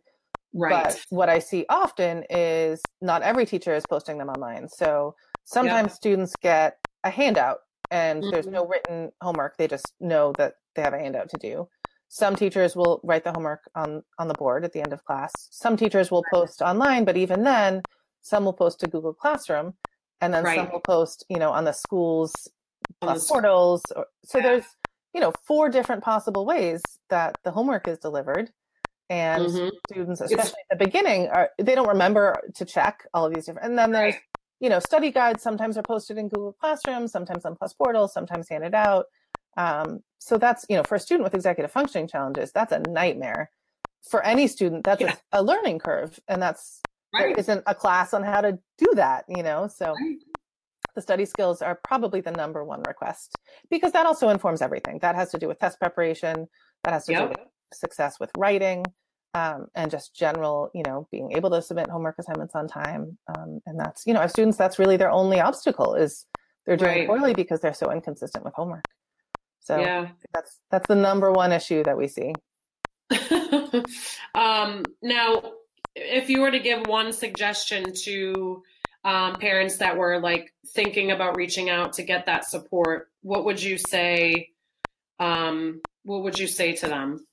Right. 0.54 0.84
But 0.84 1.06
what 1.10 1.30
I 1.30 1.40
see 1.40 1.66
often 1.70 2.24
is 2.30 2.82
not 3.02 3.22
every 3.22 3.46
teacher 3.46 3.74
is 3.74 3.84
posting 3.90 4.18
them 4.18 4.30
online. 4.30 4.68
So 4.70 5.16
Sometimes 5.46 5.92
yeah. 5.92 5.96
students 5.96 6.34
get 6.42 6.78
a 7.04 7.10
handout 7.10 7.60
and 7.90 8.22
mm-hmm. 8.22 8.32
there's 8.32 8.48
no 8.48 8.66
written 8.66 9.12
homework. 9.22 9.58
They 9.58 9.68
just 9.68 9.94
know 10.00 10.34
that 10.38 10.56
they 10.76 10.82
have 10.82 10.94
a 10.94 11.00
handout 11.00 11.30
to 11.30 11.38
do. 11.38 11.68
Some 12.08 12.36
teachers 12.36 12.76
will 12.76 13.00
write 13.04 13.24
the 13.24 13.32
homework 13.32 13.62
on, 13.74 14.04
on 14.20 14.28
the 14.28 14.34
board 14.34 14.66
at 14.66 14.74
the 14.74 14.82
end 14.82 14.92
of 14.92 15.04
class. 15.06 15.32
Some 15.50 15.78
teachers 15.78 16.12
will 16.12 16.24
post 16.32 16.62
online, 16.62 17.06
but 17.06 17.16
even 17.16 17.44
then, 17.44 17.82
some 18.22 18.46
will 18.46 18.54
post 18.54 18.82
to 18.82 18.88
Google 18.88 19.14
Classroom, 19.14 19.74
and 20.20 20.34
then 20.34 20.44
right. 20.44 20.58
some 20.58 20.72
will 20.72 20.82
post, 20.82 21.26
you 21.30 21.40
know, 21.40 21.52
on 21.52 21.64
the 21.64 21.72
school's 21.72 22.34
plus 23.00 23.28
portals. 23.28 23.82
Or, 23.96 24.08
so 24.26 24.38
yeah. 24.38 24.44
there's, 24.44 24.66
you 25.14 25.22
know, 25.22 25.34
four 25.48 25.70
different 25.70 26.04
possible 26.04 26.46
ways 26.46 26.82
that 27.10 27.38
the 27.44 27.52
homework 27.52 27.88
is 27.88 27.98
delivered. 27.98 28.52
And 29.10 29.46
mm-hmm. 29.46 29.70
students, 29.90 30.22
especially 30.22 30.44
it's, 30.44 30.54
at 30.70 30.80
the 30.80 30.86
beginning, 30.86 31.30
are 31.30 31.50
they 31.58 31.76
don't 31.76 31.90
remember 31.90 32.40
to 32.56 32.66
check 32.66 33.08
all 33.14 33.26
of 33.26 33.34
these 33.34 33.46
different. 33.46 33.68
And 33.68 33.78
then 33.78 33.92
there's 33.92 34.14
right 34.14 34.22
you 34.62 34.70
know, 34.70 34.80
study 34.80 35.12
guides 35.12 35.42
sometimes 35.42 35.76
are 35.76 35.84
posted 35.84 36.18
in 36.18 36.30
Google 36.30 36.54
Classroom, 36.54 37.08
sometimes 37.08 37.46
on 37.46 37.56
Plus 37.56 37.74
Portal, 37.74 38.08
sometimes 38.08 38.48
handed 38.48 38.76
out. 38.76 39.08
Um, 39.58 40.02
so 40.20 40.38
that's, 40.38 40.66
you 40.70 40.78
know, 40.78 40.84
for 40.84 40.96
a 40.96 41.00
student 41.00 41.24
with 41.24 41.34
executive 41.34 41.72
functioning 41.72 42.08
challenges, 42.08 42.52
that's 42.52 42.72
a 42.72 42.80
nightmare. 42.88 43.50
For 44.08 44.24
any 44.24 44.48
student, 44.48 44.84
that's 44.86 45.02
yeah. 45.02 45.16
a, 45.32 45.42
a, 45.42 45.44
learning 45.44 45.80
curve. 45.80 46.20
And 46.28 46.42
that's, 46.42 46.80
right. 47.14 47.36
there 47.36 47.40
isn't 47.40 47.64
a 47.66 47.74
class 47.74 48.14
on 48.14 48.24
how 48.24 48.42
to 48.42 48.58
do 48.78 48.88
that, 48.96 49.26
you 49.28 49.42
know? 49.42 49.68
So 49.68 49.94
right. 49.94 50.18
the 50.96 51.02
study 51.02 51.26
skills 51.26 51.64
are 51.64 51.80
probably 51.84 52.22
the 52.22 52.32
number 52.32 52.64
one 52.64 52.84
request 52.88 53.36
because 53.72 53.92
that 53.94 54.06
also 54.06 54.30
informs 54.30 54.62
everything. 54.62 55.00
That 55.00 55.16
has 55.16 55.32
to 55.32 55.40
do 55.40 55.48
with 55.48 55.60
test 55.60 55.80
preparation, 55.80 56.48
that 56.84 56.94
has 56.94 57.06
to 57.08 57.12
yep. 57.12 57.22
do 57.22 57.30
with 57.30 57.48
success 57.74 58.20
with 58.20 58.30
writing 58.38 58.86
um, 59.34 59.68
and 59.76 59.90
just 59.90 60.14
general, 60.16 60.72
you 60.74 60.84
know, 60.84 61.08
being 61.12 61.32
able 61.34 61.50
to 61.52 61.62
submit 61.62 61.90
homework 61.90 62.16
assignments 62.20 62.56
on 62.56 62.68
time. 62.68 63.18
Um, 63.28 63.62
and 63.66 63.80
that's, 63.80 64.06
you 64.06 64.14
know, 64.14 64.20
have 64.22 64.32
students, 64.32 64.58
that's 64.58 64.80
really 64.80 64.98
their 64.98 65.12
only 65.12 65.40
obstacle 65.40 65.96
is 65.96 66.26
they're 66.66 66.78
doing 66.78 67.00
right. 67.00 67.08
poorly 67.08 67.34
because 67.34 67.62
they're 67.62 67.74
so 67.74 67.92
inconsistent 67.92 68.44
with 68.44 68.54
homework. 68.54 68.86
So 69.62 69.80
yeah. 69.80 70.10
that's 70.34 70.58
that's 70.72 70.88
the 70.88 70.96
number 70.96 71.32
one 71.32 71.52
issue 71.52 71.84
that 71.84 71.98
we 71.98 72.08
see. 72.08 72.34
um, 74.36 74.84
now, 75.02 75.44
if 75.96 76.30
you 76.30 76.42
were 76.42 76.52
to 76.52 76.60
give 76.60 76.88
one 76.88 77.14
suggestion 77.14 77.94
to 77.94 78.64
um, 79.04 79.36
parents 79.36 79.78
that 79.78 79.98
were 79.98 80.20
like 80.20 80.54
thinking 80.68 81.12
about 81.12 81.36
reaching 81.36 81.70
out 81.70 81.94
to 81.94 82.04
get 82.04 82.26
that 82.26 82.46
support, 82.46 83.10
what 83.22 83.46
would 83.46 83.62
you 83.62 83.78
say? 83.78 84.50
Um, 85.20 85.82
what 86.04 86.24
would 86.24 86.40
you 86.40 86.48
say 86.48 86.74
to 86.78 86.88
them? 86.88 87.26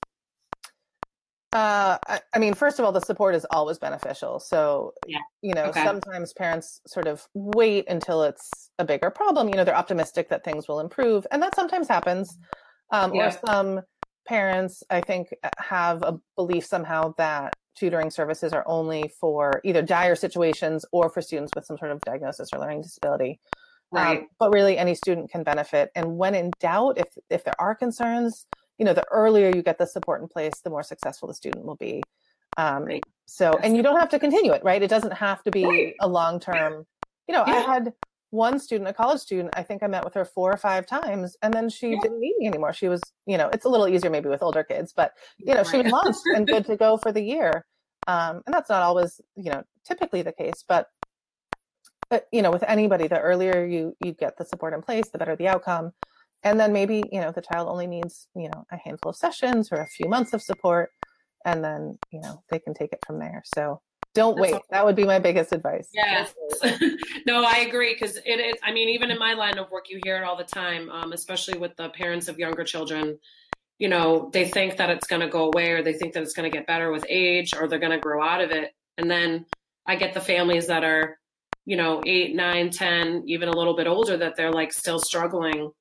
Uh, 1.51 1.97
I, 2.07 2.19
I, 2.35 2.39
mean, 2.39 2.53
first 2.53 2.77
of 2.77 2.85
all, 2.85 2.91
the 2.91 3.01
support 3.01 3.33
is 3.33 3.45
always 3.49 3.79
beneficial. 3.79 4.39
So, 4.39 4.93
yeah. 5.07 5.17
you 5.41 5.55
know, 5.55 5.65
okay. 5.65 5.83
sometimes 5.83 6.31
parents 6.33 6.79
sort 6.85 7.07
of 7.07 7.27
wait 7.33 7.85
until 7.89 8.23
it's 8.23 8.69
a 8.77 8.85
bigger 8.85 9.09
problem. 9.09 9.49
You 9.49 9.55
know, 9.55 9.63
they're 9.63 9.75
optimistic 9.75 10.29
that 10.29 10.43
things 10.43 10.67
will 10.67 10.79
improve, 10.79 11.25
and 11.31 11.41
that 11.41 11.55
sometimes 11.55 11.87
happens. 11.87 12.37
Um, 12.91 13.15
yeah. 13.15 13.27
Or 13.27 13.47
some 13.47 13.81
parents, 14.27 14.83
I 14.91 15.01
think, 15.01 15.33
uh, 15.43 15.49
have 15.57 16.03
a 16.03 16.19
belief 16.35 16.65
somehow 16.65 17.15
that 17.17 17.53
tutoring 17.75 18.11
services 18.11 18.53
are 18.53 18.63
only 18.67 19.11
for 19.19 19.59
either 19.63 19.81
dire 19.81 20.15
situations 20.15 20.85
or 20.91 21.09
for 21.09 21.21
students 21.21 21.51
with 21.55 21.65
some 21.65 21.77
sort 21.79 21.91
of 21.91 21.99
diagnosis 22.01 22.49
or 22.53 22.59
learning 22.59 22.81
disability. 22.81 23.39
Um, 23.91 24.03
right. 24.03 24.19
Um, 24.19 24.27
but 24.37 24.53
really, 24.53 24.77
any 24.77 24.93
student 24.93 25.31
can 25.31 25.41
benefit. 25.41 25.89
And 25.95 26.17
when 26.17 26.35
in 26.35 26.51
doubt, 26.59 26.99
if 26.99 27.07
if 27.31 27.43
there 27.43 27.59
are 27.59 27.73
concerns, 27.73 28.45
you 28.79 28.85
know 28.85 28.93
the 28.93 29.05
earlier 29.11 29.51
you 29.53 29.61
get 29.61 29.77
the 29.77 29.85
support 29.85 30.21
in 30.21 30.27
place 30.27 30.61
the 30.63 30.69
more 30.69 30.81
successful 30.81 31.27
the 31.27 31.33
student 31.33 31.65
will 31.65 31.75
be 31.75 32.01
um, 32.57 32.85
right. 32.85 33.03
so 33.25 33.51
and 33.61 33.77
you 33.77 33.83
don't 33.83 33.99
have 33.99 34.09
to 34.09 34.17
continue 34.17 34.51
it 34.53 34.63
right 34.63 34.81
it 34.81 34.89
doesn't 34.89 35.13
have 35.13 35.43
to 35.43 35.51
be 35.51 35.65
right. 35.65 35.95
a 35.99 36.07
long 36.07 36.39
term 36.39 36.85
you 37.27 37.33
know 37.33 37.43
yeah. 37.45 37.53
i 37.53 37.59
had 37.59 37.93
one 38.31 38.59
student 38.59 38.89
a 38.89 38.93
college 38.93 39.19
student 39.19 39.49
i 39.53 39.61
think 39.61 39.83
i 39.83 39.87
met 39.87 40.03
with 40.03 40.13
her 40.13 40.25
four 40.25 40.51
or 40.51 40.57
five 40.57 40.85
times 40.85 41.35
and 41.41 41.53
then 41.53 41.69
she 41.69 41.91
yeah. 41.91 41.99
didn't 42.01 42.19
need 42.19 42.35
me 42.39 42.47
anymore 42.47 42.73
she 42.73 42.87
was 42.87 43.01
you 43.25 43.37
know 43.37 43.49
it's 43.49 43.65
a 43.65 43.69
little 43.69 43.87
easier 43.87 44.09
maybe 44.09 44.29
with 44.29 44.41
older 44.41 44.63
kids 44.63 44.93
but 44.95 45.13
you 45.37 45.53
know 45.53 45.57
right. 45.57 45.67
she 45.67 45.77
was 45.77 45.91
launched 45.91 46.21
and 46.35 46.47
good 46.47 46.65
to 46.65 46.75
go 46.77 46.97
for 46.97 47.11
the 47.11 47.21
year 47.21 47.65
um, 48.07 48.41
and 48.45 48.53
that's 48.53 48.69
not 48.69 48.81
always 48.81 49.19
you 49.35 49.51
know 49.51 49.63
typically 49.85 50.21
the 50.21 50.31
case 50.31 50.63
but 50.67 50.87
but 52.09 52.27
you 52.31 52.41
know 52.41 52.51
with 52.51 52.63
anybody 52.67 53.07
the 53.07 53.19
earlier 53.19 53.65
you 53.65 53.95
you 54.03 54.13
get 54.13 54.37
the 54.37 54.45
support 54.45 54.73
in 54.73 54.81
place 54.81 55.09
the 55.09 55.17
better 55.17 55.35
the 55.35 55.47
outcome 55.47 55.91
and 56.43 56.59
then 56.59 56.73
maybe 56.73 57.03
you 57.11 57.19
know 57.21 57.31
the 57.31 57.41
child 57.41 57.67
only 57.69 57.87
needs 57.87 58.27
you 58.35 58.49
know 58.49 58.65
a 58.71 58.77
handful 58.77 59.09
of 59.09 59.15
sessions 59.15 59.69
or 59.71 59.77
a 59.81 59.87
few 59.87 60.07
months 60.07 60.33
of 60.33 60.41
support 60.41 60.89
and 61.45 61.63
then 61.63 61.97
you 62.11 62.21
know 62.21 62.43
they 62.49 62.59
can 62.59 62.73
take 62.73 62.91
it 62.93 62.99
from 63.05 63.19
there. 63.19 63.41
So 63.55 63.81
don't 64.15 64.35
That's 64.35 64.41
wait. 64.41 64.53
awesome. 64.53 64.63
that 64.71 64.85
would 64.85 64.95
be 64.95 65.05
my 65.05 65.19
biggest 65.19 65.53
advice. 65.53 65.89
Yes. 65.93 66.33
No 67.25 67.43
i 67.43 67.59
agree 67.59 67.93
because 67.93 68.17
it 68.25 68.39
is 68.39 68.55
i 68.63 68.71
mean 68.71 68.89
even 68.89 69.11
in 69.11 69.19
my 69.19 69.33
line 69.33 69.59
of 69.59 69.69
work 69.69 69.85
you 69.89 69.99
hear 70.03 70.17
it 70.17 70.23
all 70.23 70.35
the 70.35 70.43
time 70.43 70.89
um, 70.89 71.13
especially 71.13 71.59
with 71.59 71.75
the 71.75 71.89
parents 71.89 72.27
of 72.27 72.39
younger 72.39 72.63
children. 72.63 73.19
You 73.77 73.89
know 73.89 74.29
they 74.33 74.45
think 74.45 74.77
that 74.77 74.89
it's 74.89 75.07
going 75.07 75.21
to 75.21 75.27
go 75.27 75.45
away 75.45 75.71
or 75.71 75.83
they 75.83 75.93
think 75.93 76.13
that 76.13 76.23
it's 76.23 76.33
going 76.33 76.49
to 76.49 76.57
get 76.57 76.67
better 76.67 76.91
with 76.91 77.05
age 77.07 77.53
or 77.55 77.67
they're 77.67 77.79
going 77.79 77.91
to 77.91 77.99
grow 77.99 78.23
out 78.23 78.41
of 78.41 78.51
it. 78.51 78.73
And 78.97 79.09
then 79.09 79.45
i 79.85 79.95
get 79.95 80.13
the 80.13 80.21
families 80.21 80.67
that 80.67 80.83
are 80.83 81.17
you 81.65 81.77
know 81.77 82.01
eight 82.05 82.35
nine 82.35 82.71
ten 82.71 83.23
even 83.27 83.47
a 83.47 83.55
little 83.55 83.75
bit 83.75 83.87
older 83.87 84.17
that 84.17 84.35
they're 84.35 84.51
like 84.51 84.73
still 84.73 84.99
struggling 84.99 85.71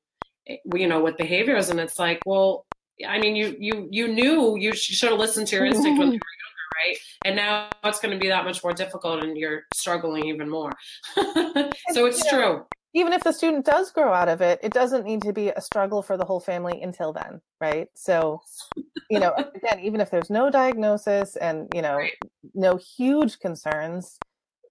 you 0.48 0.87
know, 0.87 1.02
with 1.02 1.16
behaviors. 1.16 1.68
And 1.68 1.80
it's 1.80 1.98
like, 1.98 2.20
well, 2.26 2.66
I 3.06 3.18
mean, 3.18 3.37
you 3.37 3.56
you 3.58 3.88
you 3.90 4.08
knew 4.08 4.56
you 4.56 4.74
should 4.74 5.11
have 5.11 5.18
listened 5.18 5.46
to 5.48 5.56
your 5.56 5.66
instinct 5.66 5.98
when 5.98 6.08
you 6.08 6.18
were 6.18 6.34
younger, 6.42 6.68
right? 6.84 6.96
And 7.24 7.37
now 7.37 7.68
it's 7.84 8.00
going 8.00 8.12
to 8.12 8.20
be 8.20 8.28
that 8.28 8.44
much 8.44 8.62
more 8.62 8.72
difficult, 8.72 9.22
and 9.22 9.37
you're 9.37 9.62
struggling 9.74 10.26
even 10.26 10.48
more. 10.48 10.72
so 11.14 12.06
it's 12.06 12.28
true. 12.28 12.64
Even 12.94 13.12
if 13.12 13.22
the 13.22 13.32
student 13.32 13.66
does 13.66 13.92
grow 13.92 14.12
out 14.12 14.28
of 14.28 14.40
it, 14.40 14.58
it 14.62 14.72
doesn't 14.72 15.04
need 15.04 15.22
to 15.22 15.32
be 15.32 15.50
a 15.50 15.61
struggle 15.61 16.02
for 16.02 16.16
the 16.16 16.24
whole 16.24 16.40
family 16.40 16.80
until 16.82 17.12
then, 17.12 17.40
right? 17.61 17.87
So, 17.94 18.40
you 19.11 19.20
know, 19.20 19.34
again, 19.54 19.80
even 19.80 20.00
if 20.00 20.11
there's 20.11 20.30
no 20.30 20.50
diagnosis 20.50 21.37
and 21.37 21.68
you 21.74 21.82
know 21.82 21.96
right. 21.96 22.18
no 22.54 22.76
huge 22.76 23.38
concerns, 23.38 24.18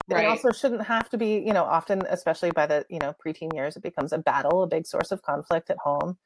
right. 0.09 0.25
it 0.25 0.27
also 0.27 0.51
shouldn't 0.51 0.83
have 0.83 1.09
to 1.09 1.17
be, 1.17 1.35
you 1.45 1.53
know, 1.53 1.63
often, 1.63 2.03
especially 2.09 2.51
by 2.51 2.65
the 2.65 2.85
you 2.89 2.99
know 2.99 3.13
preteen 3.25 3.53
years, 3.53 3.75
it 3.75 3.83
becomes 3.83 4.13
a 4.13 4.17
battle, 4.17 4.63
a 4.63 4.67
big 4.67 4.85
source 4.85 5.11
of 5.11 5.21
conflict 5.21 5.69
at 5.69 5.77
home 5.77 6.17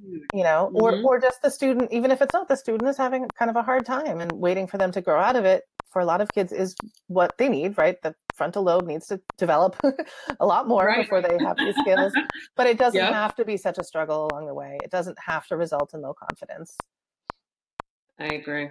you 0.00 0.42
know 0.42 0.70
mm-hmm. 0.72 0.76
or 0.76 1.00
or 1.02 1.20
just 1.20 1.40
the 1.42 1.50
student 1.50 1.90
even 1.90 2.10
if 2.10 2.20
it's 2.20 2.34
not 2.34 2.48
the 2.48 2.56
student 2.56 2.88
is 2.88 2.96
having 2.96 3.26
kind 3.38 3.50
of 3.50 3.56
a 3.56 3.62
hard 3.62 3.86
time 3.86 4.20
and 4.20 4.30
waiting 4.32 4.66
for 4.66 4.76
them 4.78 4.92
to 4.92 5.00
grow 5.00 5.18
out 5.18 5.36
of 5.36 5.44
it 5.44 5.62
for 5.88 6.00
a 6.00 6.04
lot 6.04 6.20
of 6.20 6.28
kids 6.32 6.52
is 6.52 6.76
what 7.06 7.36
they 7.38 7.48
need 7.48 7.76
right 7.78 8.00
the 8.02 8.14
frontal 8.34 8.62
lobe 8.62 8.86
needs 8.86 9.06
to 9.06 9.18
develop 9.38 9.76
a 10.40 10.46
lot 10.46 10.68
more 10.68 10.84
right. 10.84 11.02
before 11.02 11.22
they 11.22 11.38
have 11.42 11.56
these 11.56 11.74
skills 11.80 12.12
but 12.56 12.66
it 12.66 12.78
doesn't 12.78 13.00
yep. 13.00 13.12
have 13.12 13.34
to 13.34 13.44
be 13.44 13.56
such 13.56 13.78
a 13.78 13.84
struggle 13.84 14.28
along 14.30 14.46
the 14.46 14.54
way 14.54 14.76
it 14.84 14.90
doesn't 14.90 15.18
have 15.18 15.46
to 15.46 15.56
result 15.56 15.94
in 15.94 16.02
low 16.02 16.12
confidence 16.12 16.76
i 18.18 18.26
agree 18.26 18.68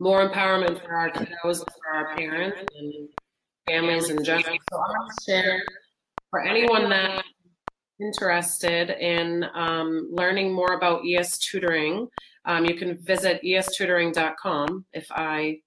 more 0.00 0.28
empowerment 0.28 0.82
for 0.82 0.92
our 0.92 1.10
kiddos 1.10 1.58
for 1.58 1.94
our 1.94 2.16
parents 2.16 2.58
and 2.76 3.08
families 3.68 4.10
in 4.10 4.22
general 4.24 4.56
so 4.70 4.76
i 4.76 4.78
want 4.78 5.12
to 5.18 5.24
share 5.24 5.62
for 6.30 6.42
anyone 6.42 6.88
that 6.88 7.24
interested 8.00 8.90
in 8.90 9.46
um, 9.54 10.08
learning 10.10 10.52
more 10.52 10.74
about 10.74 11.02
ES 11.06 11.38
tutoring, 11.38 12.08
um, 12.44 12.64
you 12.64 12.74
can 12.74 12.96
visit 12.96 13.40
estutoring.com 13.42 14.84
if 14.92 15.06
I 15.10 15.60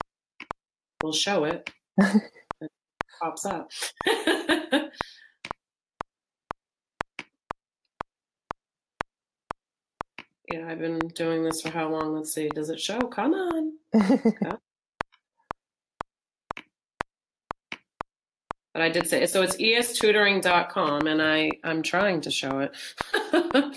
will 1.01 1.13
show 1.13 1.45
it. 1.45 1.69
it 1.97 2.71
pops 3.19 3.45
up. 3.45 3.71
yeah, 10.51 10.67
I've 10.67 10.79
been 10.79 10.99
doing 11.15 11.43
this 11.43 11.61
for 11.61 11.69
how 11.69 11.89
long? 11.89 12.13
Let's 12.13 12.33
see. 12.33 12.49
Does 12.49 12.69
it 12.69 12.79
show? 12.79 12.99
Come 12.99 13.33
on. 13.33 13.73
but 18.77 18.83
I 18.83 18.89
did 18.89 19.09
say 19.09 19.25
so 19.25 19.41
it's 19.41 19.55
estutoring.com 19.55 21.07
and 21.07 21.19
I 21.19 21.49
I'm 21.63 21.81
trying 21.81 22.21
to 22.21 22.29
show 22.29 22.59
it. 22.59 22.75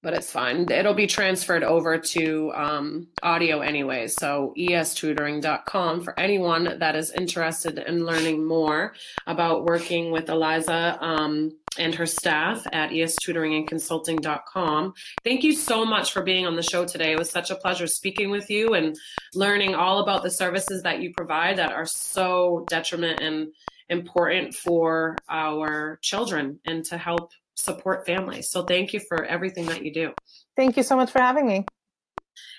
but 0.00 0.14
it's 0.14 0.30
fine. 0.30 0.70
It'll 0.70 0.94
be 0.94 1.08
transferred 1.08 1.64
over 1.64 1.98
to 1.98 2.52
um, 2.54 3.08
audio 3.20 3.62
anyway. 3.62 4.06
So 4.06 4.54
estutoring.com 4.56 6.02
for 6.02 6.20
anyone 6.20 6.78
that 6.78 6.94
is 6.94 7.10
interested 7.10 7.78
in 7.78 8.06
learning 8.06 8.46
more 8.46 8.94
about 9.26 9.64
working 9.64 10.12
with 10.12 10.28
Eliza 10.28 10.96
um, 11.00 11.50
and 11.78 11.94
her 11.94 12.06
staff 12.06 12.66
at 12.72 12.90
estutoringandconsulting.com. 12.90 14.94
Thank 15.22 15.44
you 15.44 15.52
so 15.52 15.84
much 15.84 16.12
for 16.12 16.22
being 16.22 16.46
on 16.46 16.56
the 16.56 16.62
show 16.62 16.84
today. 16.84 17.12
It 17.12 17.18
was 17.18 17.30
such 17.30 17.50
a 17.50 17.56
pleasure 17.56 17.86
speaking 17.86 18.30
with 18.30 18.50
you 18.50 18.74
and 18.74 18.96
learning 19.34 19.74
all 19.74 20.00
about 20.00 20.22
the 20.22 20.30
services 20.30 20.82
that 20.82 21.00
you 21.00 21.12
provide 21.12 21.58
that 21.58 21.72
are 21.72 21.86
so 21.86 22.64
detriment 22.68 23.20
and 23.20 23.48
important 23.88 24.54
for 24.54 25.16
our 25.28 25.98
children 26.02 26.58
and 26.66 26.84
to 26.86 26.96
help 26.96 27.30
support 27.56 28.06
families. 28.06 28.50
So 28.50 28.64
thank 28.64 28.92
you 28.92 29.00
for 29.00 29.24
everything 29.24 29.66
that 29.66 29.84
you 29.84 29.92
do. 29.92 30.12
Thank 30.56 30.76
you 30.76 30.82
so 30.82 30.96
much 30.96 31.10
for 31.10 31.20
having 31.20 31.46
me. 31.46 31.64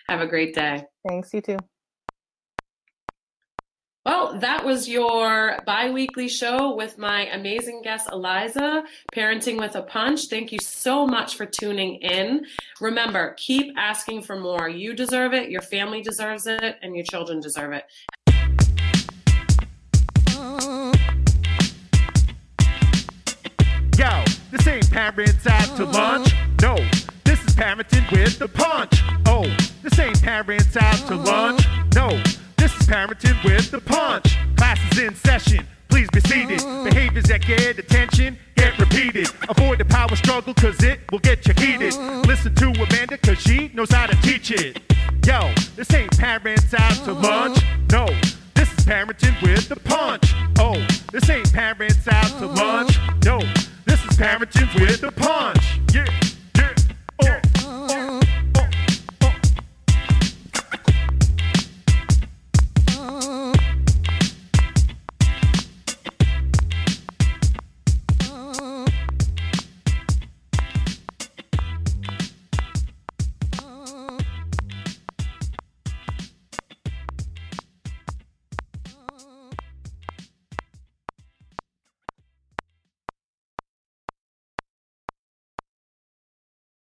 Have 0.07 0.21
a 0.21 0.27
great 0.27 0.53
day. 0.53 0.85
Thanks, 1.07 1.33
you 1.33 1.41
too. 1.41 1.57
That 4.41 4.65
was 4.65 4.89
your 4.89 5.57
bi 5.65 5.89
weekly 5.91 6.27
show 6.27 6.75
with 6.75 6.97
my 6.97 7.27
amazing 7.27 7.81
guest, 7.83 8.09
Eliza, 8.11 8.83
Parenting 9.13 9.57
with 9.57 9.77
a 9.77 9.81
Punch. 9.81 10.25
Thank 10.25 10.51
you 10.51 10.59
so 10.59 11.07
much 11.07 11.37
for 11.37 11.45
tuning 11.45 11.95
in. 12.01 12.45
Remember, 12.81 13.33
keep 13.37 13.73
asking 13.77 14.23
for 14.23 14.37
more. 14.37 14.67
You 14.67 14.93
deserve 14.93 15.33
it, 15.33 15.49
your 15.49 15.61
family 15.61 16.01
deserves 16.01 16.47
it, 16.47 16.75
and 16.81 16.93
your 16.93 17.05
children 17.05 17.39
deserve 17.39 17.71
it. 17.71 17.85
Yo, 23.97 24.25
this 24.51 24.67
ain't 24.67 24.91
parents 24.91 25.47
out 25.47 25.77
to 25.77 25.85
lunch. 25.85 26.33
No, 26.61 26.75
this 27.23 27.41
is 27.45 27.55
parenting 27.55 28.11
with 28.11 28.37
the 28.37 28.49
punch. 28.49 29.01
Oh, 29.27 29.45
this 29.81 29.97
ain't 29.97 30.21
parents 30.21 30.75
out 30.75 31.07
to 31.07 31.15
lunch. 31.15 31.65
No, 31.95 32.21
parenting 32.85 33.43
with 33.43 33.71
the 33.71 33.79
punch. 33.79 34.37
Classes 34.57 34.99
in 34.99 35.15
session. 35.15 35.67
Please 35.89 36.09
be 36.11 36.19
seated. 36.21 36.59
Mm. 36.59 36.83
Behaviors 36.85 37.25
that 37.25 37.41
get 37.45 37.79
attention 37.79 38.37
get 38.55 38.79
repeated. 38.79 39.27
Avoid 39.49 39.77
the 39.77 39.85
power 39.85 40.15
struggle 40.15 40.53
cause 40.53 40.81
it 40.83 40.99
will 41.11 41.19
get 41.19 41.45
you 41.47 41.53
heated. 41.53 41.93
Mm. 41.93 42.25
Listen 42.25 42.53
to 42.55 42.67
Amanda 42.71 43.17
cause 43.17 43.39
she 43.39 43.69
knows 43.73 43.91
how 43.91 44.07
to 44.07 44.15
teach 44.21 44.51
it. 44.51 44.81
Yo, 45.25 45.53
this 45.75 45.93
ain't 45.93 46.17
parents 46.17 46.73
out 46.73 46.93
to 47.05 47.11
mm-hmm. 47.11 47.23
lunch. 47.23 47.59
No, 47.91 48.05
this 48.53 48.71
is 48.77 48.85
parenting 48.85 49.39
with 49.41 49.69
the 49.69 49.75
punch. 49.75 50.33
Oh, 50.59 50.85
this 51.11 51.29
ain't 51.29 51.51
parents 51.51 52.07
out 52.07 52.27
to 52.39 52.47
mm-hmm. 52.47 52.55
lunch. 52.55 52.99
No, 53.25 53.39
this 53.85 54.03
is 54.03 54.17
parenting 54.17 54.69
with 54.79 54.84
the 54.84 54.84
punch. 54.84 54.84
Yeah. 54.84 54.84